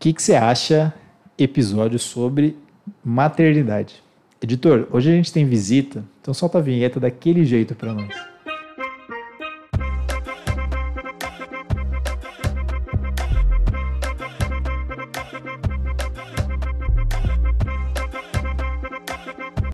[0.00, 0.94] que, que você acha
[1.36, 2.56] episódio sobre
[3.04, 4.02] maternidade?
[4.40, 8.08] Editor, hoje a gente tem visita, então solta a vinheta daquele jeito para nós.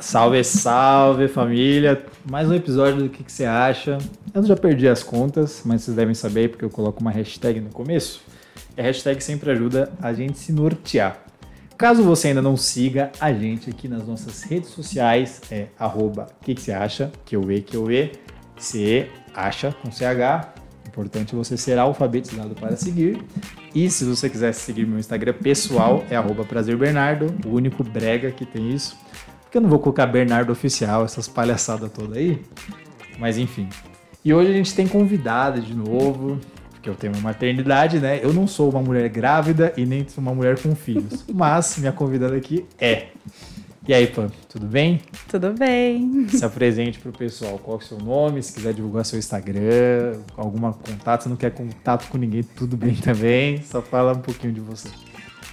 [0.00, 2.04] Salve, salve família!
[2.28, 3.98] Mais um episódio do que, que você acha.
[4.34, 7.70] Eu já perdi as contas, mas vocês devem saber porque eu coloco uma hashtag no
[7.70, 8.20] começo.
[8.76, 11.18] A hashtag sempre ajuda a gente se nortear.
[11.78, 16.54] Caso você ainda não siga a gente aqui nas nossas redes sociais, é arroba que,
[16.54, 18.12] você acha, que eu E, que eu E,
[18.56, 20.54] C acha com CH.
[20.86, 23.22] Importante você ser alfabetizado para seguir.
[23.74, 28.30] E se você quiser seguir meu Instagram pessoal, é arroba Prazer Bernardo, o único brega
[28.30, 28.96] que tem isso.
[29.42, 32.42] Porque eu não vou colocar Bernardo Oficial, essas palhaçadas todas aí.
[33.18, 33.68] Mas enfim.
[34.24, 36.40] E hoje a gente tem convidada de novo
[36.86, 38.20] que eu tenho uma maternidade, né?
[38.22, 41.90] Eu não sou uma mulher grávida e nem sou uma mulher com filhos, mas minha
[41.90, 43.08] convidada aqui é.
[43.88, 45.00] E aí, Pam, tudo bem?
[45.28, 46.28] Tudo bem.
[46.28, 47.58] Se apresente para o pessoal.
[47.58, 48.42] Qual é o seu nome?
[48.42, 52.94] Se quiser divulgar seu Instagram, alguma contato, se não quer contato com ninguém, tudo bem
[53.02, 53.62] também.
[53.62, 54.88] Só fala um pouquinho de você.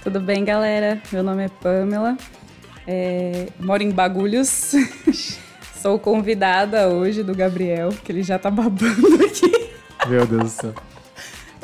[0.02, 1.00] Tudo bem, galera?
[1.12, 2.16] Meu nome é Pamela.
[2.86, 3.46] É...
[3.58, 4.72] Moro em Bagulhos.
[5.80, 9.70] Sou convidada hoje do Gabriel, que ele já tá babando aqui.
[10.08, 10.74] Meu Deus do céu.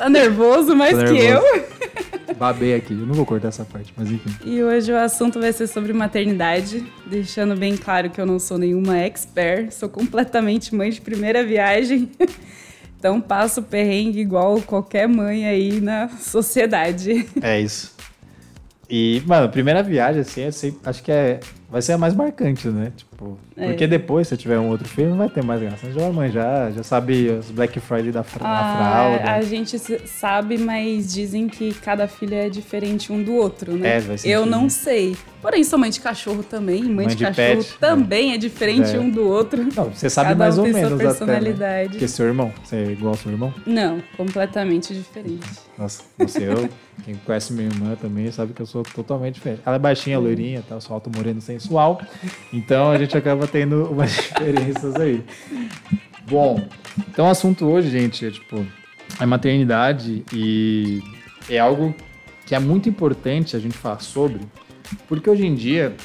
[0.01, 1.15] Tá nervoso mais nervoso.
[1.15, 2.33] que eu.
[2.35, 4.35] Babei aqui, eu não vou cortar essa parte, mas enfim.
[4.43, 8.57] E hoje o assunto vai ser sobre maternidade, deixando bem claro que eu não sou
[8.57, 12.09] nenhuma expert, sou completamente mãe de primeira viagem.
[12.97, 17.27] Então passo perrengue igual qualquer mãe aí na sociedade.
[17.41, 17.95] É isso.
[18.87, 22.93] E, mano, primeira viagem, assim, acho que é vai ser a mais marcante, né?
[22.95, 23.10] Tipo,
[23.55, 23.67] é.
[23.67, 25.91] porque depois, se tiver um outro filme, não vai ter mais graça.
[25.91, 29.31] Já vai manjar, já sabe os Black Friday da, fra ah, fralda.
[29.31, 33.97] A gente sabe, mas dizem que cada filho é diferente um do outro, né?
[33.97, 35.15] É, vai ser Eu não sei.
[35.41, 36.83] Porém, sou mãe de cachorro também.
[36.83, 38.35] Mãe, mãe de, de, cachorro pet, também né?
[38.35, 38.99] é diferente é.
[38.99, 39.67] um do outro.
[39.75, 41.63] Não, você sabe cada mais um ou tem menos sua personalidade.
[41.63, 41.89] Até, né?
[41.89, 43.53] Porque seu irmão, você é igual ao seu irmão?
[43.65, 45.49] Não, completamente diferente.
[45.77, 46.69] Nossa, você eu,
[47.03, 49.61] quem conhece minha irmã também sabe que eu sou totalmente diferente.
[49.65, 50.75] Ela é baixinha, loirinha, tá?
[50.75, 51.99] Eu sou alto moreno sensual.
[52.53, 55.23] Então a gente acaba tendo umas diferenças aí.
[56.29, 56.65] Bom,
[57.09, 58.65] então o assunto hoje, gente, é tipo,
[59.19, 61.01] é maternidade e
[61.49, 61.93] é algo
[62.45, 64.41] que é muito importante a gente falar sobre,
[65.07, 65.95] porque hoje em dia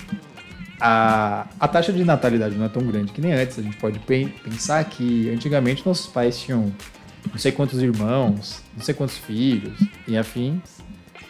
[0.81, 3.59] a, a taxa de natalidade não é tão grande que nem antes.
[3.59, 6.73] A gente pode pensar que antigamente nossos pais tinham
[7.31, 10.61] não sei quantos irmãos, não sei quantos filhos e afins.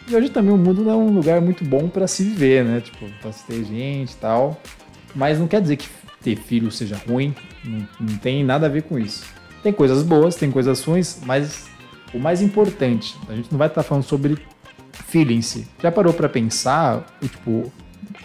[0.07, 2.81] E hoje também o mundo é um lugar muito bom para se viver, né?
[2.81, 4.61] Tipo, pra se ter gente e tal.
[5.17, 5.89] Mas não quer dizer que
[6.21, 7.33] ter filho seja ruim,
[7.65, 9.25] não, não tem nada a ver com isso.
[9.63, 11.65] Tem coisas boas, tem coisas ruins, mas
[12.13, 14.37] o mais importante, a gente não vai estar falando sobre
[15.07, 15.67] filho em si.
[15.81, 17.73] Já parou para pensar, tipo,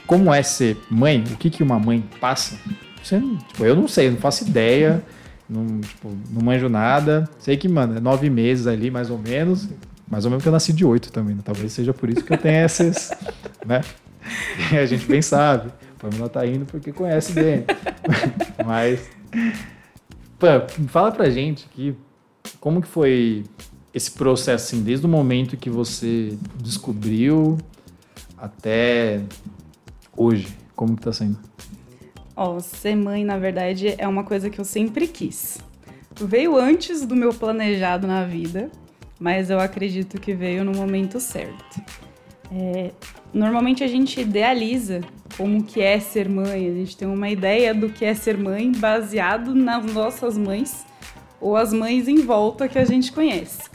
[0.07, 1.25] como é ser mãe?
[1.33, 2.59] O que, que uma mãe passa?
[3.03, 5.03] Você, tipo, eu não sei, eu não faço ideia,
[5.49, 7.27] não, tipo, não manjo nada.
[7.39, 9.67] Sei que, mano, é nove meses ali, mais ou menos.
[10.07, 11.41] Mais ou menos que eu nasci de oito também, né?
[11.43, 13.11] Talvez seja por isso que eu tenho esses,
[13.65, 13.81] né?
[14.79, 15.73] A gente bem sabe.
[16.03, 17.65] Pamela tá indo porque conhece bem.
[18.67, 19.09] Mas,
[20.37, 20.47] pô,
[20.89, 21.97] fala pra gente aqui
[22.59, 23.45] como que foi
[23.95, 27.57] esse processo, assim, desde o momento que você descobriu
[28.37, 29.21] até
[30.17, 31.39] hoje, como que tá sendo?
[32.35, 35.59] Ó, oh, ser mãe, na verdade, é uma coisa que eu sempre quis.
[36.17, 38.71] Veio antes do meu planejado na vida,
[39.21, 41.81] mas eu acredito que veio no momento certo.
[42.51, 42.91] É,
[43.33, 45.01] normalmente a gente idealiza
[45.37, 48.71] como que é ser mãe, a gente tem uma ideia do que é ser mãe
[48.71, 50.85] baseado nas nossas mães
[51.41, 53.71] ou as mães em volta que a gente conhece.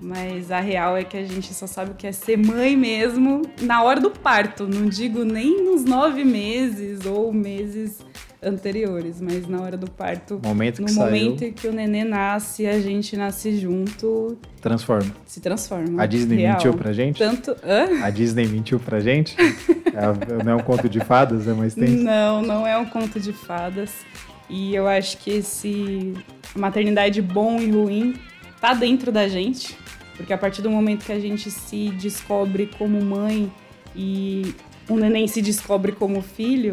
[0.00, 3.42] Mas a real é que a gente só sabe o que é ser mãe mesmo
[3.60, 4.66] na hora do parto.
[4.66, 8.04] Não digo nem nos nove meses ou meses
[8.42, 12.66] anteriores, mas na hora do parto, momento no momento saiu, em que o nenê nasce,
[12.66, 14.36] a gente nasce junto.
[14.60, 15.14] Transforma.
[15.24, 16.02] Se transforma.
[16.02, 16.54] A Disney real.
[16.54, 17.18] mentiu pra gente?
[17.18, 17.56] Tanto.
[17.64, 18.04] Hã?
[18.04, 19.36] A Disney mentiu pra gente?
[19.38, 22.02] é, não é um conto de fadas, é mais tenso?
[22.02, 23.92] Não, não é um conto de fadas.
[24.50, 26.14] E eu acho que esse
[26.54, 28.14] maternidade bom e ruim
[28.60, 29.76] tá dentro da gente.
[30.16, 33.50] Porque a partir do momento que a gente se descobre como mãe
[33.96, 34.54] e
[34.88, 36.72] o neném se descobre como filho,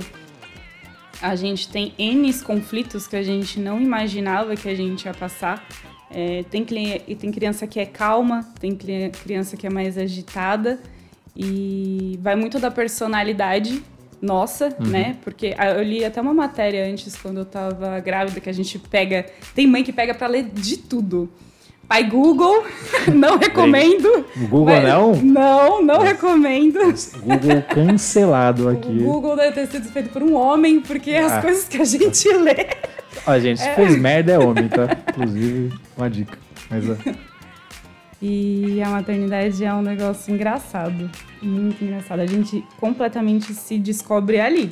[1.21, 5.67] a gente tem N conflitos que a gente não imaginava que a gente ia passar.
[6.11, 10.79] É, tem, tem criança que é calma, tem criança que é mais agitada
[11.35, 13.83] e vai muito da personalidade
[14.21, 14.87] nossa, uhum.
[14.87, 15.17] né?
[15.23, 19.25] Porque eu li até uma matéria antes, quando eu tava grávida, que a gente pega.
[19.55, 21.29] Tem mãe que pega para ler de tudo.
[21.89, 22.63] Pai Google,
[23.13, 24.25] não recomendo.
[24.37, 25.15] O Google Mas- não?
[25.15, 26.77] Não, não recomendo.
[27.23, 28.99] Google cancelado aqui.
[29.01, 31.41] O Google deve ter sido feito por um homem, porque as Ah.
[31.41, 32.67] coisas que a gente lê.
[33.25, 34.87] Ó, gente, se fez merda é homem, tá?
[35.09, 36.37] Inclusive, uma dica.
[36.69, 36.93] Mas, ó,
[38.21, 41.09] E a maternidade é um negócio engraçado,
[41.41, 42.19] muito engraçado.
[42.19, 44.71] A gente completamente se descobre ali.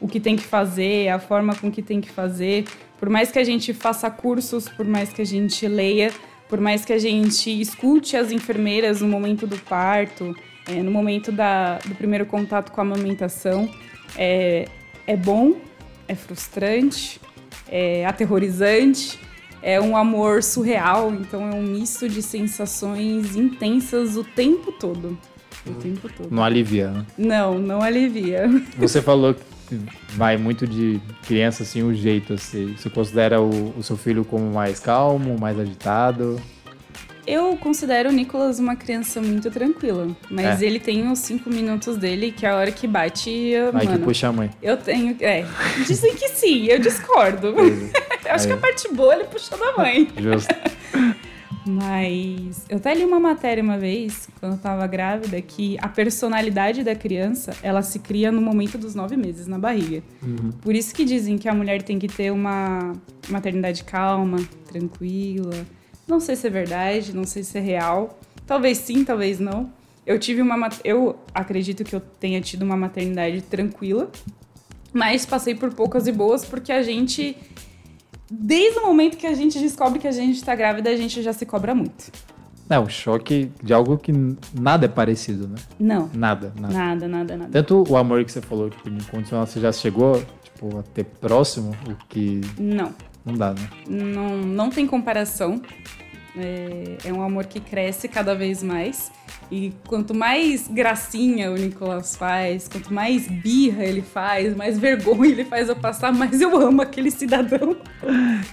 [0.00, 2.64] O que tem que fazer, a forma com que tem que fazer.
[2.98, 6.12] Por mais que a gente faça cursos, por mais que a gente leia,
[6.48, 10.34] por mais que a gente escute as enfermeiras no momento do parto,
[10.66, 13.68] é, no momento da, do primeiro contato com a amamentação,
[14.16, 14.68] é,
[15.06, 15.54] é bom,
[16.08, 17.20] é frustrante,
[17.68, 19.18] é aterrorizante,
[19.62, 25.18] é um amor surreal, então é um misto de sensações intensas o tempo todo.
[25.66, 26.28] O tempo todo.
[26.30, 27.06] não alivia, né?
[27.18, 28.48] Não, não alivia.
[28.78, 29.42] Você falou que
[30.10, 32.74] vai muito de criança, assim, o jeito, assim.
[32.76, 36.40] Você considera o, o seu filho como mais calmo, mais agitado?
[37.26, 40.66] Eu considero o Nicolas uma criança muito tranquila, mas É.
[40.66, 44.28] ele tem os cinco minutos dele, que é a hora que bate, Vai que puxa
[44.28, 44.48] a mãe.
[44.62, 45.16] eu tenho...
[45.20, 45.44] É,
[45.84, 47.48] dizem que sim, eu discordo.
[47.58, 50.08] eu acho que a parte boa ele puxou da mãe.
[50.16, 50.54] Justo.
[51.68, 56.84] Mas eu até li uma matéria uma vez, quando eu tava grávida, que a personalidade
[56.84, 60.00] da criança, ela se cria no momento dos nove meses, na barriga.
[60.22, 60.52] Uhum.
[60.62, 62.92] Por isso que dizem que a mulher tem que ter uma
[63.28, 65.66] maternidade calma, tranquila.
[66.06, 68.16] Não sei se é verdade, não sei se é real.
[68.46, 69.68] Talvez sim, talvez não.
[70.06, 74.08] Eu tive uma eu acredito que eu tenha tido uma maternidade tranquila,
[74.92, 77.36] mas passei por poucas e boas porque a gente
[78.30, 81.32] desde o momento que a gente descobre que a gente tá grávida, a gente já
[81.32, 82.10] se cobra muito.
[82.68, 84.12] É um choque de algo que
[84.52, 85.54] nada é parecido, né?
[85.78, 86.74] Não, Nada, nada.
[86.74, 87.50] nada, nada, nada.
[87.52, 91.76] Tanto o amor que você falou, tipo, incondicional, você já chegou, tipo, a ter próximo,
[91.88, 92.92] o que Não.
[93.24, 93.68] não dá, né?
[93.88, 95.62] não, não tem comparação.
[96.38, 99.10] É, é um amor que cresce cada vez mais.
[99.50, 105.44] E quanto mais gracinha o Nicolas faz, quanto mais birra ele faz, mais vergonha ele
[105.44, 107.76] faz eu passar, mais eu amo aquele cidadão.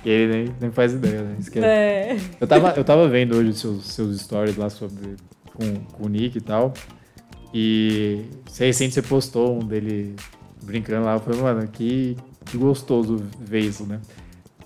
[0.06, 1.35] E ele nem, nem faz ideia, né?
[1.51, 5.15] Que é- Eu tava, eu tava vendo hoje seus, seus stories lá sobre
[5.53, 6.74] com, com o Nick e tal.
[7.53, 10.15] E você recente você postou um dele
[10.63, 11.13] brincando lá.
[11.13, 12.15] Eu falei, mano, que,
[12.45, 14.00] que gostoso ver isso, né?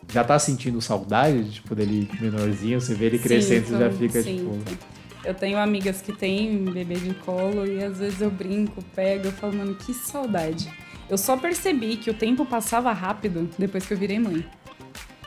[0.10, 4.22] Já tá sentindo saudade, tipo, dele menorzinho, você vê ele crescendo, você já sinto, fica,
[4.24, 4.60] sinto.
[4.64, 4.88] tipo.
[5.26, 9.32] Eu tenho amigas que têm bebê de colo e às vezes eu brinco, pego, eu
[9.34, 10.70] falo, mano, que saudade.
[11.10, 14.46] Eu só percebi que o tempo passava rápido depois que eu virei mãe.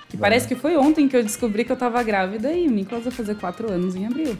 [0.08, 0.30] Que Vai.
[0.30, 3.12] parece que foi ontem que eu descobri que eu tava grávida e o Nicolas vai
[3.12, 4.36] fazer quatro anos em abril.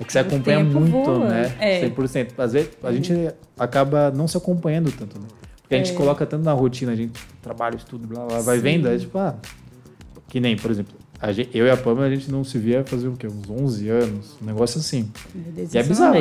[0.00, 1.28] É que você O acompanha muito, voa.
[1.28, 1.56] né?
[1.60, 1.80] É.
[1.88, 2.32] 100%.
[2.38, 3.12] Às vezes a gente
[3.58, 5.26] acaba não se acompanhando tanto, né?
[5.62, 5.94] Porque a gente É.
[5.94, 8.62] coloca tanto na rotina, a gente trabalha, estudo, blá, blá, vai Sim.
[8.62, 9.36] vendo, é tipo, ah,
[10.30, 10.94] que nem, por exemplo,
[11.32, 13.26] gente- eu e a Pamela, a gente não se via fazer o quê?
[13.26, 15.10] Uns 11 anos, um negócio assim.
[15.34, 16.14] E é ensino bizarro.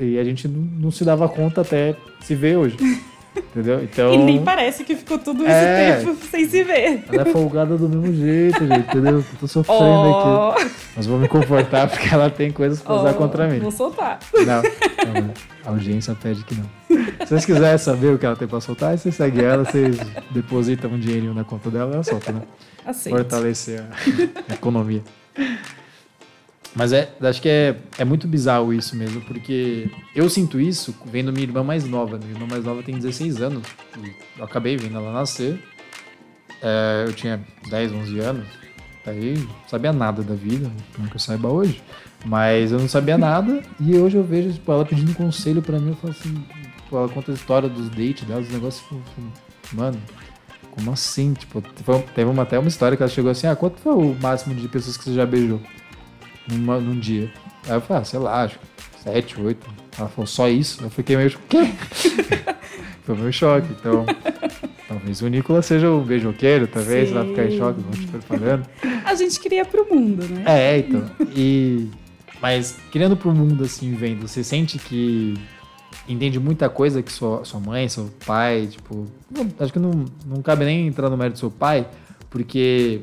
[0.00, 2.76] E a gente não, não se dava conta até se ver hoje.
[3.36, 3.82] entendeu?
[3.82, 4.14] Então.
[4.14, 5.96] E nem parece que ficou tudo esse É.
[5.96, 7.04] tempo sem se ver.
[7.12, 9.16] Ela é folgada do mesmo jeito, gente, entendeu?
[9.18, 10.28] Eu tô sofrendo aqui.
[10.28, 10.54] Ó,
[10.96, 13.58] Mas vou me comportar porque ela tem coisas pra usar ó, contra mim.
[13.60, 14.18] Vou soltar.
[14.34, 14.62] Não,
[15.22, 15.30] não,
[15.64, 16.64] a audiência pede que não.
[16.88, 19.96] Se vocês quiserem saber o que ela tem pra soltar, aí vocês seguem ela, vocês
[20.30, 22.42] depositam um dinheirinho na conta dela e ela solta, né?
[22.84, 23.16] Aceito.
[23.16, 23.82] Fortalecer
[24.48, 25.02] a economia.
[26.76, 31.32] Mas é, acho que é, é muito bizarro isso mesmo, porque eu sinto isso vendo
[31.32, 32.18] minha irmã mais nova.
[32.18, 33.66] Minha irmã mais nova tem 16 anos.
[33.96, 35.58] e Eu acabei vendo ela nascer.
[36.62, 38.46] É, eu tinha 10, 11 anos.
[39.06, 41.82] Aí não sabia nada da vida, não que eu saiba hoje.
[42.26, 45.90] Mas eu não sabia nada e hoje eu vejo tipo, ela pedindo conselho pra mim.
[45.90, 46.44] Eu falo assim,
[46.90, 48.86] pô, ela conta a história dos dates dela, dos negócios.
[48.86, 49.02] falo,
[49.72, 49.98] Mano,
[50.72, 51.32] como assim?
[51.32, 51.62] Tipo,
[52.14, 54.68] teve uma, até uma história que ela chegou assim: ah, quanto foi o máximo de
[54.68, 55.58] pessoas que você já beijou
[56.48, 57.30] numa, num dia?
[57.66, 58.66] Aí eu falei, ah, sei lá, acho que
[59.02, 59.66] sete, oito.
[59.98, 60.82] Ela falou, só isso?
[60.84, 61.70] Eu fiquei meio, o quê?
[63.04, 63.68] foi meio choque.
[63.78, 64.04] Então,
[64.88, 67.14] talvez o Nicolas seja o beijoqueiro, talvez, Sim.
[67.14, 68.66] vai ficar em choque, vão te preparando.
[69.04, 70.44] A gente queria pro mundo, né?
[70.46, 71.04] É, então.
[71.34, 71.88] E.
[72.42, 75.34] Mas, criando pro mundo assim, vendo, você sente que
[76.06, 79.06] entende muita coisa que sua, sua mãe, seu pai, tipo.
[79.30, 81.86] não- acho que não, não cabe nem entrar no mérito do seu pai,
[82.28, 83.00] porque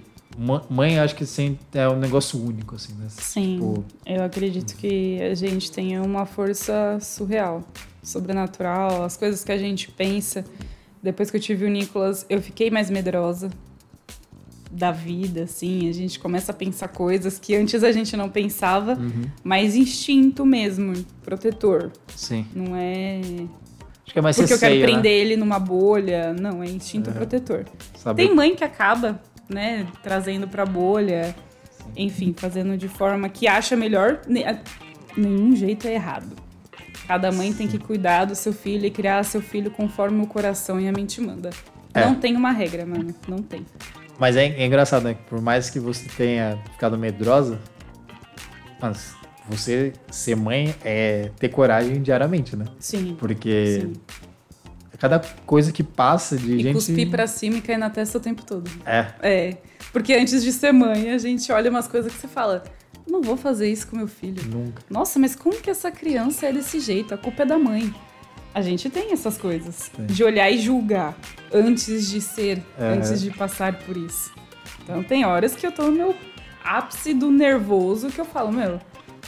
[0.70, 3.06] mãe acho que sempre é um negócio único, assim, né?
[3.10, 3.54] Sim.
[3.56, 7.64] Tipo, Eu acredito que a gente tenha uma força surreal,
[8.02, 10.44] sobrenatural, as coisas que a gente pensa.
[11.02, 13.50] Depois que eu tive o Nicolas, eu fiquei mais medrosa
[14.72, 15.88] da vida, assim.
[15.88, 20.46] A gente começa a pensar coisas que antes a gente não pensava, uhum, mas instinto
[20.46, 21.92] mesmo, protetor.
[22.16, 22.46] sim.
[22.56, 23.22] Não é
[24.06, 24.82] Acho que é mais porque eu quero né?
[24.82, 26.34] prender ele numa bolha.
[26.34, 27.14] Não, é instinto É.
[27.14, 27.66] protetor.
[27.96, 29.22] Saber- Tem mãe que acaba,
[29.54, 31.36] né, trazendo pra bolha.
[31.96, 34.22] enfim, fazendo de forma que acha melhor,
[35.16, 36.36] nenhum jeito é errado.
[37.08, 40.80] Cada mãe tem que cuidar do seu filho e criar seu filho conforme o coração
[40.80, 41.50] e a mente manda.
[41.94, 42.06] É.
[42.06, 43.14] Não tem uma regra, mano.
[43.28, 43.66] Não tem.
[44.18, 45.16] Mas é, é, engraçado, né?
[45.30, 47.60] Por mais que você tenha ficado medrosa,
[48.82, 49.16] mas
[49.50, 52.66] você ser mãe é ter coragem diariamente, né?
[52.80, 53.16] Sim.
[53.20, 53.94] Porque sim.
[55.04, 56.76] Cada coisa que passa de e gente.
[56.76, 58.72] cuspir pra cima e cair na testa o tempo todo.
[58.86, 59.08] É.
[59.22, 59.58] É.
[59.92, 62.64] Porque antes de ser mãe, a gente olha umas coisas que você fala
[63.06, 64.42] não vou fazer isso com meu filho.
[64.50, 64.82] Nunca.
[64.90, 67.14] Nossa, mas como que essa criança é desse jeito?
[67.14, 67.94] A culpa é da mãe.
[68.54, 69.92] A gente tem essas coisas.
[69.94, 70.06] Sim.
[70.06, 71.14] De olhar e julgar
[71.52, 72.86] antes de ser, é.
[72.86, 74.32] antes de passar por isso.
[74.82, 76.16] Então tem horas que eu tô no meu
[76.64, 78.80] ápice do nervoso que eu falo, meu,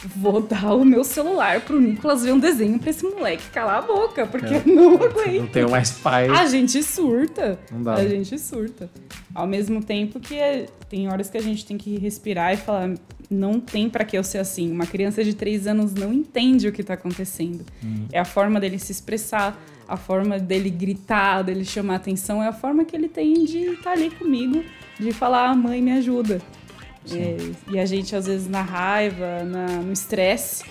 [0.04, 3.82] vou dar o meu celular pro Nicolas ver um desenho pra esse moleque calar a
[3.82, 5.40] boca, porque é, eu não aguento.
[5.40, 6.28] Não tenho mais pai.
[6.28, 7.58] A gente surta.
[7.70, 7.94] Não dá.
[7.94, 8.90] A gente surta.
[9.34, 12.94] Ao mesmo tempo que é, tem horas que a gente tem que respirar e falar,
[13.30, 14.70] não tem para que eu ser assim.
[14.70, 17.64] Uma criança de três anos não entende o que tá acontecendo.
[17.84, 18.06] Hum.
[18.12, 22.52] É a forma dele se expressar, a forma dele gritar, dele chamar atenção, é a
[22.52, 24.64] forma que ele tem de estar tá ali comigo,
[24.98, 26.40] de falar, mãe, me ajuda.
[27.12, 27.36] É,
[27.70, 30.64] e a gente, às vezes, na raiva, na, no estresse,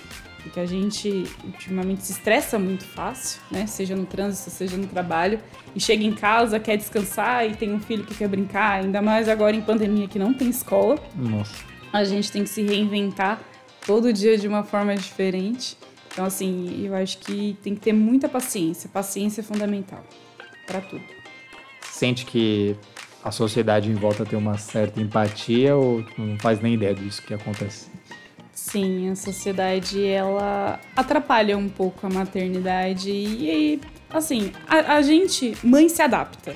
[0.44, 3.66] porque a gente ultimamente se estressa muito fácil, né?
[3.66, 5.40] Seja no trânsito, seja no trabalho,
[5.76, 9.28] e chega em casa, quer descansar e tem um filho que quer brincar, ainda mais
[9.28, 11.00] agora em pandemia que não tem escola.
[11.16, 11.56] Nossa.
[11.92, 13.42] A gente tem que se reinventar
[13.86, 15.78] todo dia de uma forma diferente.
[16.12, 18.90] Então, assim, eu acho que tem que ter muita paciência.
[18.92, 20.04] Paciência é fundamental
[20.68, 21.04] para tudo.
[21.82, 22.76] Sente que
[23.26, 27.34] a sociedade em volta tem uma certa empatia ou não faz nem ideia disso que
[27.34, 27.88] acontece?
[28.54, 35.90] Sim, a sociedade ela atrapalha um pouco a maternidade e, assim, a, a gente, mãe
[35.90, 36.56] se adapta,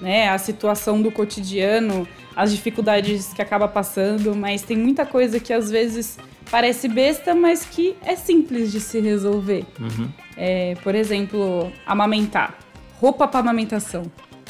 [0.00, 0.28] né?
[0.28, 5.70] A situação do cotidiano, as dificuldades que acaba passando, mas tem muita coisa que às
[5.70, 6.18] vezes
[6.50, 9.64] parece besta, mas que é simples de se resolver.
[9.78, 10.08] Uhum.
[10.36, 12.58] É, por exemplo, amamentar.
[12.94, 14.02] Roupa para amamentação.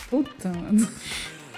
[0.09, 0.89] Puta, mano.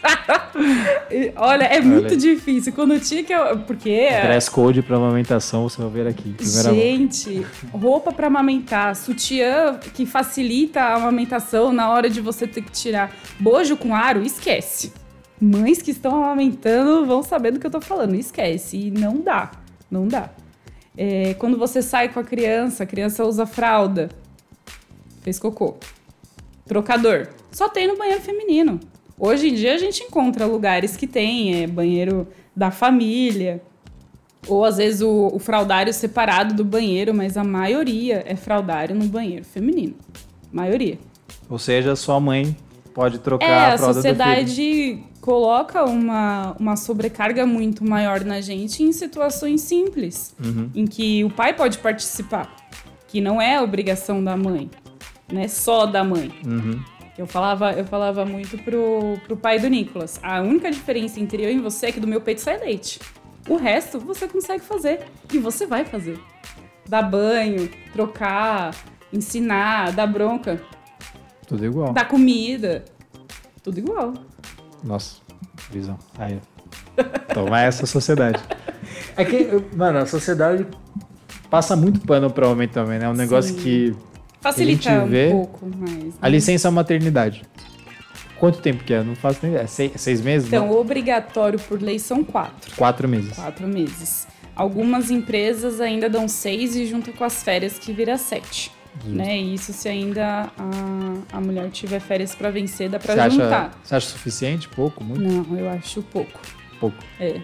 [1.36, 2.16] Olha, é muito Olha.
[2.16, 2.72] difícil.
[2.72, 3.34] Quando tinha que.
[3.66, 4.08] Porque.
[4.08, 6.34] Dress code para amamentação, você vai ver aqui.
[6.40, 12.70] Gente, roupa para amamentar, sutiã que facilita a amamentação na hora de você ter que
[12.70, 14.92] tirar bojo com aro, esquece.
[15.40, 18.76] Mães que estão amamentando vão saber do que eu tô falando, esquece.
[18.76, 19.50] E não dá,
[19.90, 20.30] não dá.
[20.96, 24.10] É, quando você sai com a criança, a criança usa fralda,
[25.22, 25.76] fez cocô.
[26.66, 28.78] Trocador, só tem no banheiro feminino.
[29.20, 33.62] Hoje em dia a gente encontra lugares que tem é, banheiro da família,
[34.48, 39.04] ou às vezes o, o, fraldário separado do banheiro, mas a maioria é fraldário no
[39.04, 39.94] banheiro feminino.
[40.50, 40.98] Maioria.
[41.50, 42.56] Ou seja, sua mãe
[42.94, 48.82] pode trocar é, a fralda a sociedade coloca uma, uma sobrecarga muito maior na gente
[48.82, 50.70] em situações simples, uhum.
[50.74, 52.50] em que o pai pode participar,
[53.06, 54.70] que não é obrigação da mãe,
[55.30, 56.32] não é só da mãe.
[56.46, 56.80] Uhum.
[57.20, 60.18] Eu falava, eu falava muito pro, pro pai do Nicolas.
[60.22, 62.98] A única diferença entre eu e você é que do meu peito sai leite.
[63.46, 65.00] O resto você consegue fazer.
[65.30, 66.18] E você vai fazer.
[66.88, 68.74] Dar banho, trocar,
[69.12, 70.62] ensinar, dar bronca.
[71.46, 71.92] Tudo igual.
[71.92, 72.86] Dar comida.
[73.62, 74.14] Tudo igual.
[74.82, 75.16] Nossa,
[75.70, 75.98] visão.
[76.16, 76.40] Aí.
[77.34, 78.42] Toma essa sociedade.
[79.14, 79.46] É que,
[79.76, 80.66] mano, a sociedade
[81.50, 83.04] passa muito pano pra homem também, né?
[83.04, 83.60] É um negócio Sim.
[83.60, 83.96] que
[84.40, 86.14] Facilita um pouco mais.
[86.20, 87.42] A licença maternidade.
[88.38, 89.02] Quanto tempo que é?
[89.02, 89.68] Não faço nem ideia.
[89.68, 90.48] Seis, seis meses?
[90.48, 90.78] Então, não?
[90.78, 92.74] obrigatório por lei são quatro.
[92.74, 93.36] Quatro meses.
[93.36, 94.26] Quatro meses.
[94.56, 98.72] Algumas empresas ainda dão seis e junto com as férias que vira sete.
[99.04, 99.38] Né?
[99.38, 103.66] Isso se ainda a, a mulher tiver férias para vencer, dá para juntar.
[103.66, 104.68] Acha, você acha suficiente?
[104.68, 105.04] Pouco?
[105.04, 105.22] Muito?
[105.22, 106.40] Não, eu acho pouco.
[106.80, 106.96] Pouco.
[107.18, 107.40] É.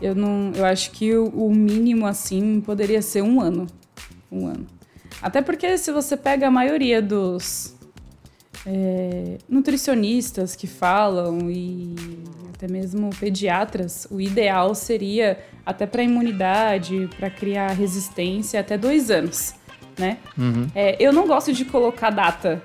[0.00, 3.66] Eu não, eu acho que o, o mínimo assim poderia ser um ano.
[4.30, 4.66] Um ano.
[5.22, 7.76] Até porque se você pega a maioria dos
[8.66, 11.94] é, nutricionistas que falam e
[12.54, 19.54] até mesmo pediatras, o ideal seria até para imunidade, para criar resistência, até dois anos,
[19.98, 20.18] né?
[20.36, 20.66] Uhum.
[20.74, 22.62] É, eu não gosto de colocar data,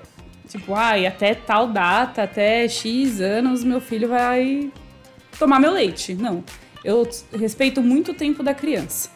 [0.48, 4.72] tipo, ai, ah, até tal data, até x anos, meu filho vai
[5.38, 6.14] tomar meu leite.
[6.14, 6.42] Não,
[6.84, 9.10] eu respeito muito o tempo da criança.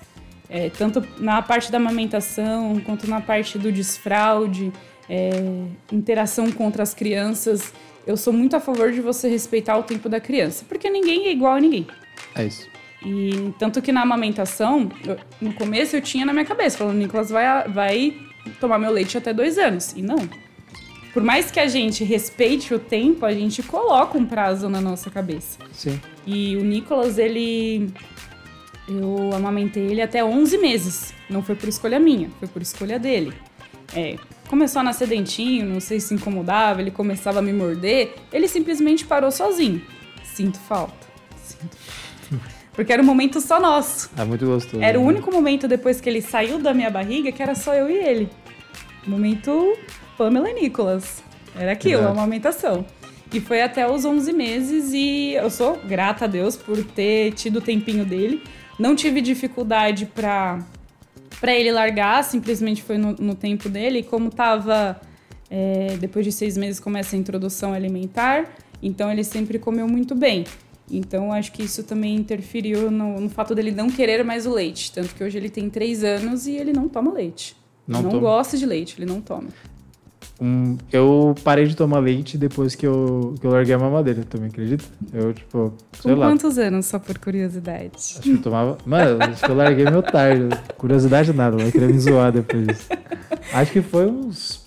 [0.54, 4.70] É, tanto na parte da amamentação, quanto na parte do desfraude,
[5.08, 5.30] é,
[5.90, 7.72] interação com outras crianças.
[8.06, 11.32] Eu sou muito a favor de você respeitar o tempo da criança, porque ninguém é
[11.32, 11.86] igual a ninguém.
[12.34, 12.68] É isso.
[13.02, 17.30] E tanto que na amamentação, eu, no começo eu tinha na minha cabeça, falando, Nicolas
[17.30, 18.16] vai, vai
[18.60, 19.94] tomar meu leite até dois anos.
[19.96, 20.18] E não.
[21.14, 25.10] Por mais que a gente respeite o tempo, a gente coloca um prazo na nossa
[25.10, 25.58] cabeça.
[25.72, 25.98] Sim.
[26.26, 27.90] E o Nicolas, ele
[28.88, 31.14] eu amamentei ele até 11 meses.
[31.28, 33.32] Não foi por escolha minha, foi por escolha dele.
[33.94, 34.16] É,
[34.48, 39.04] começou a nascer dentinho, não sei se incomodava, ele começava a me morder, ele simplesmente
[39.04, 39.82] parou sozinho.
[40.24, 41.06] Sinto falta.
[41.44, 42.52] Sinto falta.
[42.72, 44.10] Porque era um momento só nosso.
[44.16, 44.82] É muito gostoso.
[44.82, 45.08] Era o né?
[45.08, 48.30] único momento depois que ele saiu da minha barriga que era só eu e ele.
[49.06, 49.76] Momento
[50.16, 51.22] Pamela e Nicolas.
[51.54, 52.84] Era aquilo, a amamentação.
[53.32, 57.56] E foi até os 11 meses e eu sou grata a Deus por ter tido
[57.56, 58.42] o tempinho dele.
[58.82, 60.58] Não tive dificuldade pra,
[61.40, 64.00] pra ele largar, simplesmente foi no, no tempo dele.
[64.00, 65.00] E como tava,
[65.48, 68.50] é, depois de seis meses começa a introdução alimentar,
[68.82, 70.44] então ele sempre comeu muito bem.
[70.90, 74.90] Então acho que isso também interferiu no, no fato dele não querer mais o leite.
[74.90, 77.56] Tanto que hoje ele tem três anos e ele não toma leite.
[77.86, 78.20] Não Não, toma.
[78.20, 79.48] gosta de leite, ele não toma.
[80.44, 84.48] Um, eu parei de tomar leite depois que eu, que eu larguei a mamadeira também,
[84.48, 84.82] acredita?
[85.12, 86.26] Eu, tipo, sei Com lá.
[86.28, 87.92] quantos anos, só por curiosidade?
[87.94, 88.76] Acho que eu tomava.
[88.84, 90.48] Mano, acho que eu larguei meu tarde.
[90.76, 92.88] Curiosidade nada, vai querer me zoar depois disso.
[93.52, 94.66] Acho que foi uns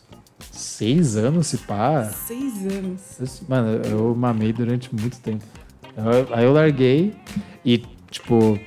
[0.50, 2.06] seis anos, se pá.
[2.06, 3.42] Seis anos.
[3.50, 5.44] Mano, eu mamei durante muito tempo.
[5.98, 7.14] Eu- aí eu larguei
[7.66, 7.80] e,
[8.10, 8.58] tipo,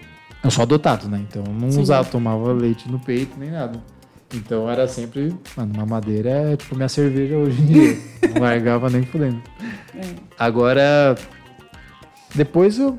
[0.44, 1.24] eu sou adotado, né?
[1.26, 1.80] Então eu não Sim.
[1.80, 3.80] usava, tomava leite no peito nem nada.
[4.34, 7.98] Então era sempre, mano, mamadeira é tipo minha cerveja hoje em dia.
[8.34, 9.42] não largava nem fudendo.
[9.94, 10.00] É.
[10.38, 11.16] Agora,
[12.34, 12.98] depois eu.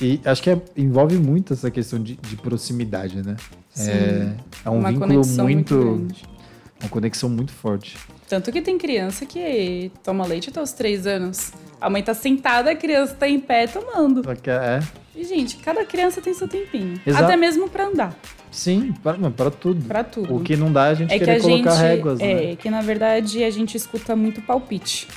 [0.00, 3.36] E acho que é- envolve muito essa questão de, de proximidade, né?
[3.76, 4.36] É, Sim.
[4.64, 5.74] é um Uma vínculo conexão muito.
[5.74, 6.38] muito
[6.80, 7.96] uma conexão muito forte.
[8.28, 11.52] Tanto que tem criança que toma leite até os três anos.
[11.80, 14.22] A mãe tá sentada, a criança tá em pé tomando.
[14.24, 14.80] Só que é.
[15.16, 17.00] E, gente, cada criança tem seu tempinho.
[17.04, 17.24] Exato.
[17.24, 18.16] Até mesmo pra andar,
[18.50, 19.84] Sim, para, mano, para tudo.
[19.86, 20.36] pra tudo.
[20.36, 21.80] O que não dá é a gente é que querer a colocar gente.
[21.80, 22.56] réguas, é, né?
[22.56, 25.08] que na verdade a gente escuta muito palpite.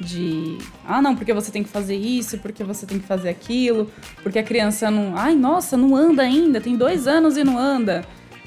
[0.00, 0.58] De.
[0.84, 3.88] Ah, não, porque você tem que fazer isso, porque você tem que fazer aquilo,
[4.22, 5.16] porque a criança não.
[5.16, 8.04] Ai, nossa, não anda ainda, tem dois anos e não anda.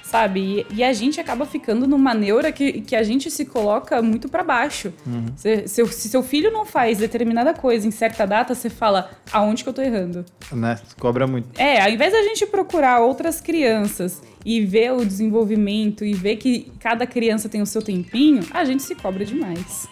[0.08, 0.66] Sabe?
[0.72, 4.30] E, e a gente acaba ficando numa neura que, que a gente se coloca muito
[4.30, 4.94] pra baixo.
[5.06, 5.26] Uhum.
[5.36, 9.64] Se, seu, se seu filho não faz determinada coisa em certa data, você fala, aonde
[9.64, 10.24] que eu tô errando?
[10.52, 10.80] né?
[10.98, 11.50] Cobra muito.
[11.60, 16.72] É, ao invés da gente procurar outras crianças e ver o desenvolvimento e ver que
[16.80, 19.90] cada criança tem o seu tempinho, a gente se cobra demais.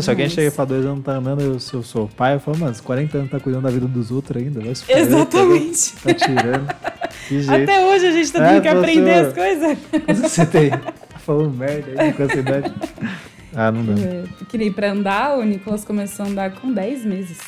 [0.00, 2.34] Se alguém Mas- chega e fala, dois anos tá andando, eu, se eu sou pai,
[2.36, 4.84] eu falo, mano, esse 40 anos tá cuidando da vida dos outros ainda, vai se
[4.84, 5.92] fuder, Exatamente.
[6.02, 6.74] Tá tirando.
[7.28, 7.62] Que jeito.
[7.62, 9.78] Até hoje a gente tá É, tendo que aprender as coisas.
[9.90, 10.70] Quanto você tem?
[10.70, 12.72] Tá falando merda aí com essa idade.
[13.54, 13.92] Ah, não dá.
[14.02, 17.38] É, que nem pra andar, o Nicolas começou a andar com 10 meses.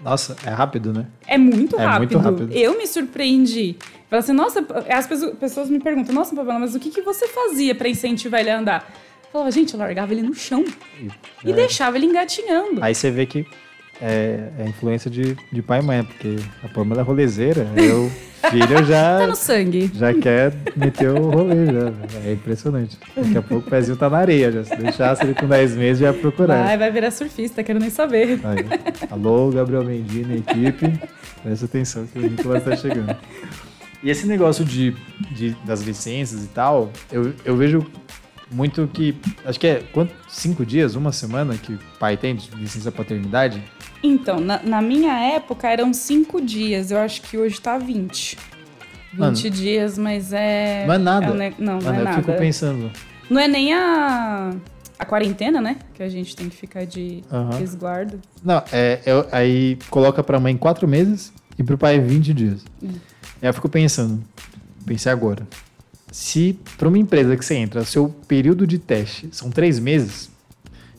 [0.00, 1.06] Nossa, é rápido, né?
[1.26, 1.98] É muito É rápido.
[1.98, 2.52] muito rápido.
[2.54, 3.76] Eu me surpreendi.
[4.08, 5.06] Falei assim, nossa, as
[5.38, 8.58] pessoas, me perguntam, nossa, Pamela, mas o que, que você fazia pra incentivar ele a
[8.58, 8.92] andar?
[9.36, 10.64] Eu falava, gente, eu largava ele no chão
[11.44, 11.54] e É.
[11.54, 12.82] deixava ele engatinhando.
[12.82, 13.44] Aí você vê que
[14.00, 18.10] é, é influência de, de pai e mãe, porque a Pamela é rolezeira, aí o
[18.50, 19.90] filho já, Tá no sangue.
[19.92, 21.92] já quer meter o rolê, já.
[22.26, 22.98] É impressionante.
[23.14, 24.64] Daqui a pouco o pezinho tá na areia, já.
[24.64, 26.64] Se deixasse ele com 10 meses, já ia procurar.
[26.64, 28.40] Vai, vai virar surfista, quero nem saber.
[28.42, 29.08] Aí.
[29.10, 30.98] Alô, Gabriel Mendina, equipe.
[31.42, 33.14] Presta atenção que o Nicolas tá chegando.
[34.02, 34.94] E esse negócio de,
[35.32, 37.84] de- das licenças e tal, eu, eu vejo
[38.50, 39.14] muito que.
[39.44, 43.62] Acho que é quanto, cinco dias, uma semana que o pai tem de licença paternidade?
[44.02, 48.36] Então, na, na minha época eram cinco dias, eu acho que hoje tá 20.
[49.12, 50.84] 20 Mano, dias, mas é.
[50.86, 51.26] não é nada.
[51.26, 52.16] é ne- não, não Mano, é eu nada.
[52.22, 52.90] fico pensando.
[53.30, 54.50] Não é nem a,
[54.98, 55.76] a quarentena, né?
[55.94, 57.58] Que a gente tem que ficar de Aham.
[57.58, 58.20] resguardo.
[58.44, 62.64] Não, é, é- aí coloca pra mãe quatro meses e pro pai 20 dias.
[62.82, 62.90] Hum.
[63.42, 64.22] Aí eu fico pensando,
[64.84, 65.46] pensei agora.
[66.16, 70.30] Se pra uma empresa que você entra, seu período de teste são três meses,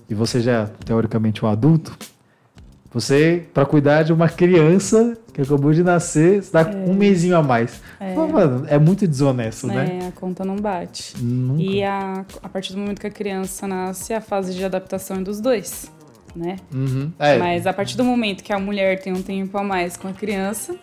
[0.08, 1.98] e você já, teoricamente, um adulto,
[2.94, 7.42] você, pra cuidar de uma criança que acabou de nascer, você dá um mesinho a
[7.42, 7.82] mais.
[8.00, 8.14] É.
[8.14, 10.02] Pô, mano, é muito desonesto, né?
[10.04, 11.16] É, a conta não bate.
[11.18, 11.64] Nunca.
[11.64, 15.22] E a, a partir do momento que a criança nasce, a fase de adaptação é
[15.22, 15.92] dos dois,
[16.36, 16.58] né?
[16.72, 17.12] Uhum.
[17.18, 20.08] É, Mas a partir do momento que a mulher tem um tempo a mais com
[20.08, 20.78] a criança,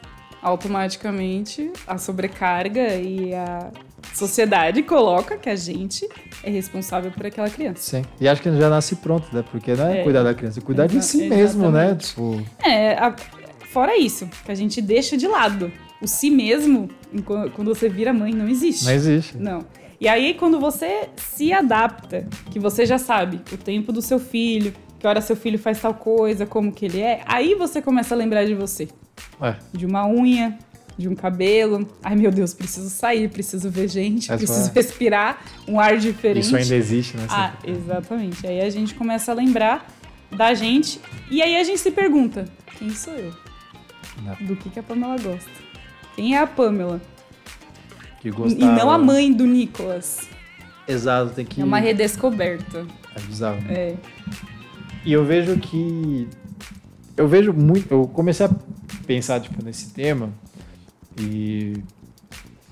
[0.44, 3.70] automaticamente a sobrecarga e a
[4.12, 6.06] sociedade coloca que a gente
[6.42, 7.98] é responsável por aquela criança.
[7.98, 8.04] Sim.
[8.20, 9.42] E acho que já nasce pronto, né?
[9.50, 10.02] Porque não é, É.
[10.02, 11.94] cuidar da criança, é cuidar de si mesmo, né?
[11.94, 13.14] Tipo, É, a-
[13.72, 15.72] fora isso, que a gente deixa de lado.
[16.02, 16.88] O si mesmo,
[17.54, 18.84] quando você vira mãe, não existe.
[18.84, 19.36] não existe.
[19.38, 19.64] Não.
[20.00, 24.74] E aí, quando você se adapta, que você já sabe o tempo do seu filho,
[24.98, 28.18] que hora seu filho faz tal coisa, como que ele é, aí você começa a
[28.18, 28.88] lembrar de você.
[29.40, 29.56] É.
[29.72, 30.58] De uma unha,
[30.96, 31.88] de um cabelo.
[32.02, 36.44] Ai, meu Deus, preciso sair, preciso ver gente, Essa preciso é- respirar um ar diferente.
[36.46, 37.26] Isso ainda existe, né?
[37.28, 38.46] Ah, exatamente.
[38.46, 39.86] Aí a gente começa a lembrar
[40.30, 41.00] da gente
[41.30, 42.44] e aí a gente se pergunta:
[42.78, 43.32] quem sou eu?
[44.22, 44.46] Não.
[44.46, 45.50] Do que, que a Pamela gosta?
[46.14, 47.00] Quem é a Pamela?
[48.20, 48.72] que E gostava.
[48.72, 50.28] não a mãe do Nicolas.
[50.86, 52.86] Exato, tem que É uma redescoberta.
[53.16, 53.58] é bizarro.
[53.68, 53.94] É.
[55.04, 56.28] E eu vejo que.
[57.16, 57.90] Eu vejo muito.
[57.92, 58.50] Eu comecei a
[59.04, 60.30] pensar tipo, nesse tema
[61.18, 61.74] e,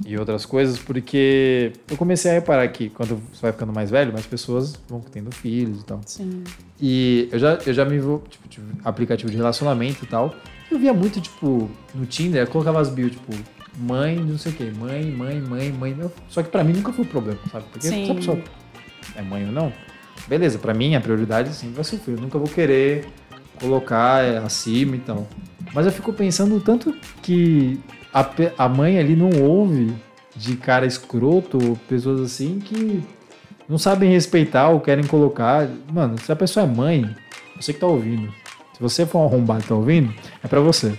[0.04, 4.12] e outras coisas, porque eu comecei a reparar que quando você vai ficando mais velho,
[4.12, 6.00] mais pessoas vão tendo filhos e tal.
[6.06, 6.42] Sim.
[6.80, 8.22] E eu já, eu já me envol...
[8.28, 10.34] tipo, tive aplicativo de relacionamento e tal.
[10.70, 13.32] Eu via muito, tipo, no Tinder, eu colocava as bio, tipo,
[13.78, 15.96] mãe, não sei o quê, mãe, mãe, mãe, mãe.
[15.98, 17.64] Eu- Só que pra mim nunca foi um problema, sabe?
[17.70, 18.06] Porque Sim.
[18.06, 18.38] se a pessoa
[19.14, 19.72] é mãe ou não,
[20.26, 22.16] beleza, pra mim a prioridade sim vai ser o filho.
[22.16, 23.06] Eu nunca vou querer
[23.62, 25.26] colocar é, acima e tal.
[25.72, 27.80] Mas eu fico pensando tanto que
[28.12, 29.94] a, a mãe ali não ouve
[30.34, 33.02] de cara escroto pessoas assim que
[33.68, 35.68] não sabem respeitar ou querem colocar.
[35.90, 37.08] Mano, se a pessoa é mãe,
[37.56, 38.32] você que tá ouvindo.
[38.74, 40.98] Se você for um arrombado e tá ouvindo, é pra você.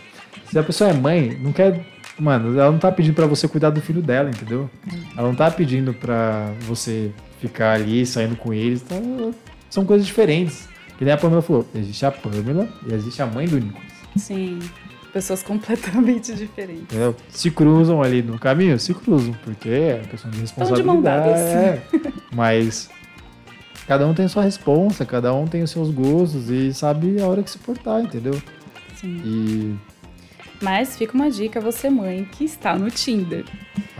[0.50, 1.86] Se a pessoa é mãe, não quer.
[2.18, 4.70] Mano, ela não tá pedindo pra você cuidar do filho dela, entendeu?
[5.18, 8.84] Ela não tá pedindo pra você ficar ali saindo com eles.
[8.84, 9.34] Então,
[9.70, 10.70] são coisas diferentes.
[10.98, 13.88] Que nem a Pamela falou: existe a Pamela e existe a mãe do Nicolas.
[14.16, 14.60] Sim.
[15.12, 16.84] Pessoas completamente diferentes.
[16.84, 17.16] Entendeu?
[17.30, 21.28] Se cruzam ali no caminho, se cruzam, porque é questão de Estão de mão responsabilidade.
[21.28, 21.40] dadas.
[21.42, 22.12] é.
[22.34, 22.90] Mas
[23.88, 27.44] cada um tem sua responsa, cada um tem os seus gostos e sabe a hora
[27.44, 28.34] que se portar, entendeu?
[28.96, 29.22] Sim.
[29.24, 29.76] E
[30.62, 33.46] Mas fica uma dica, você mãe que está no Tinder.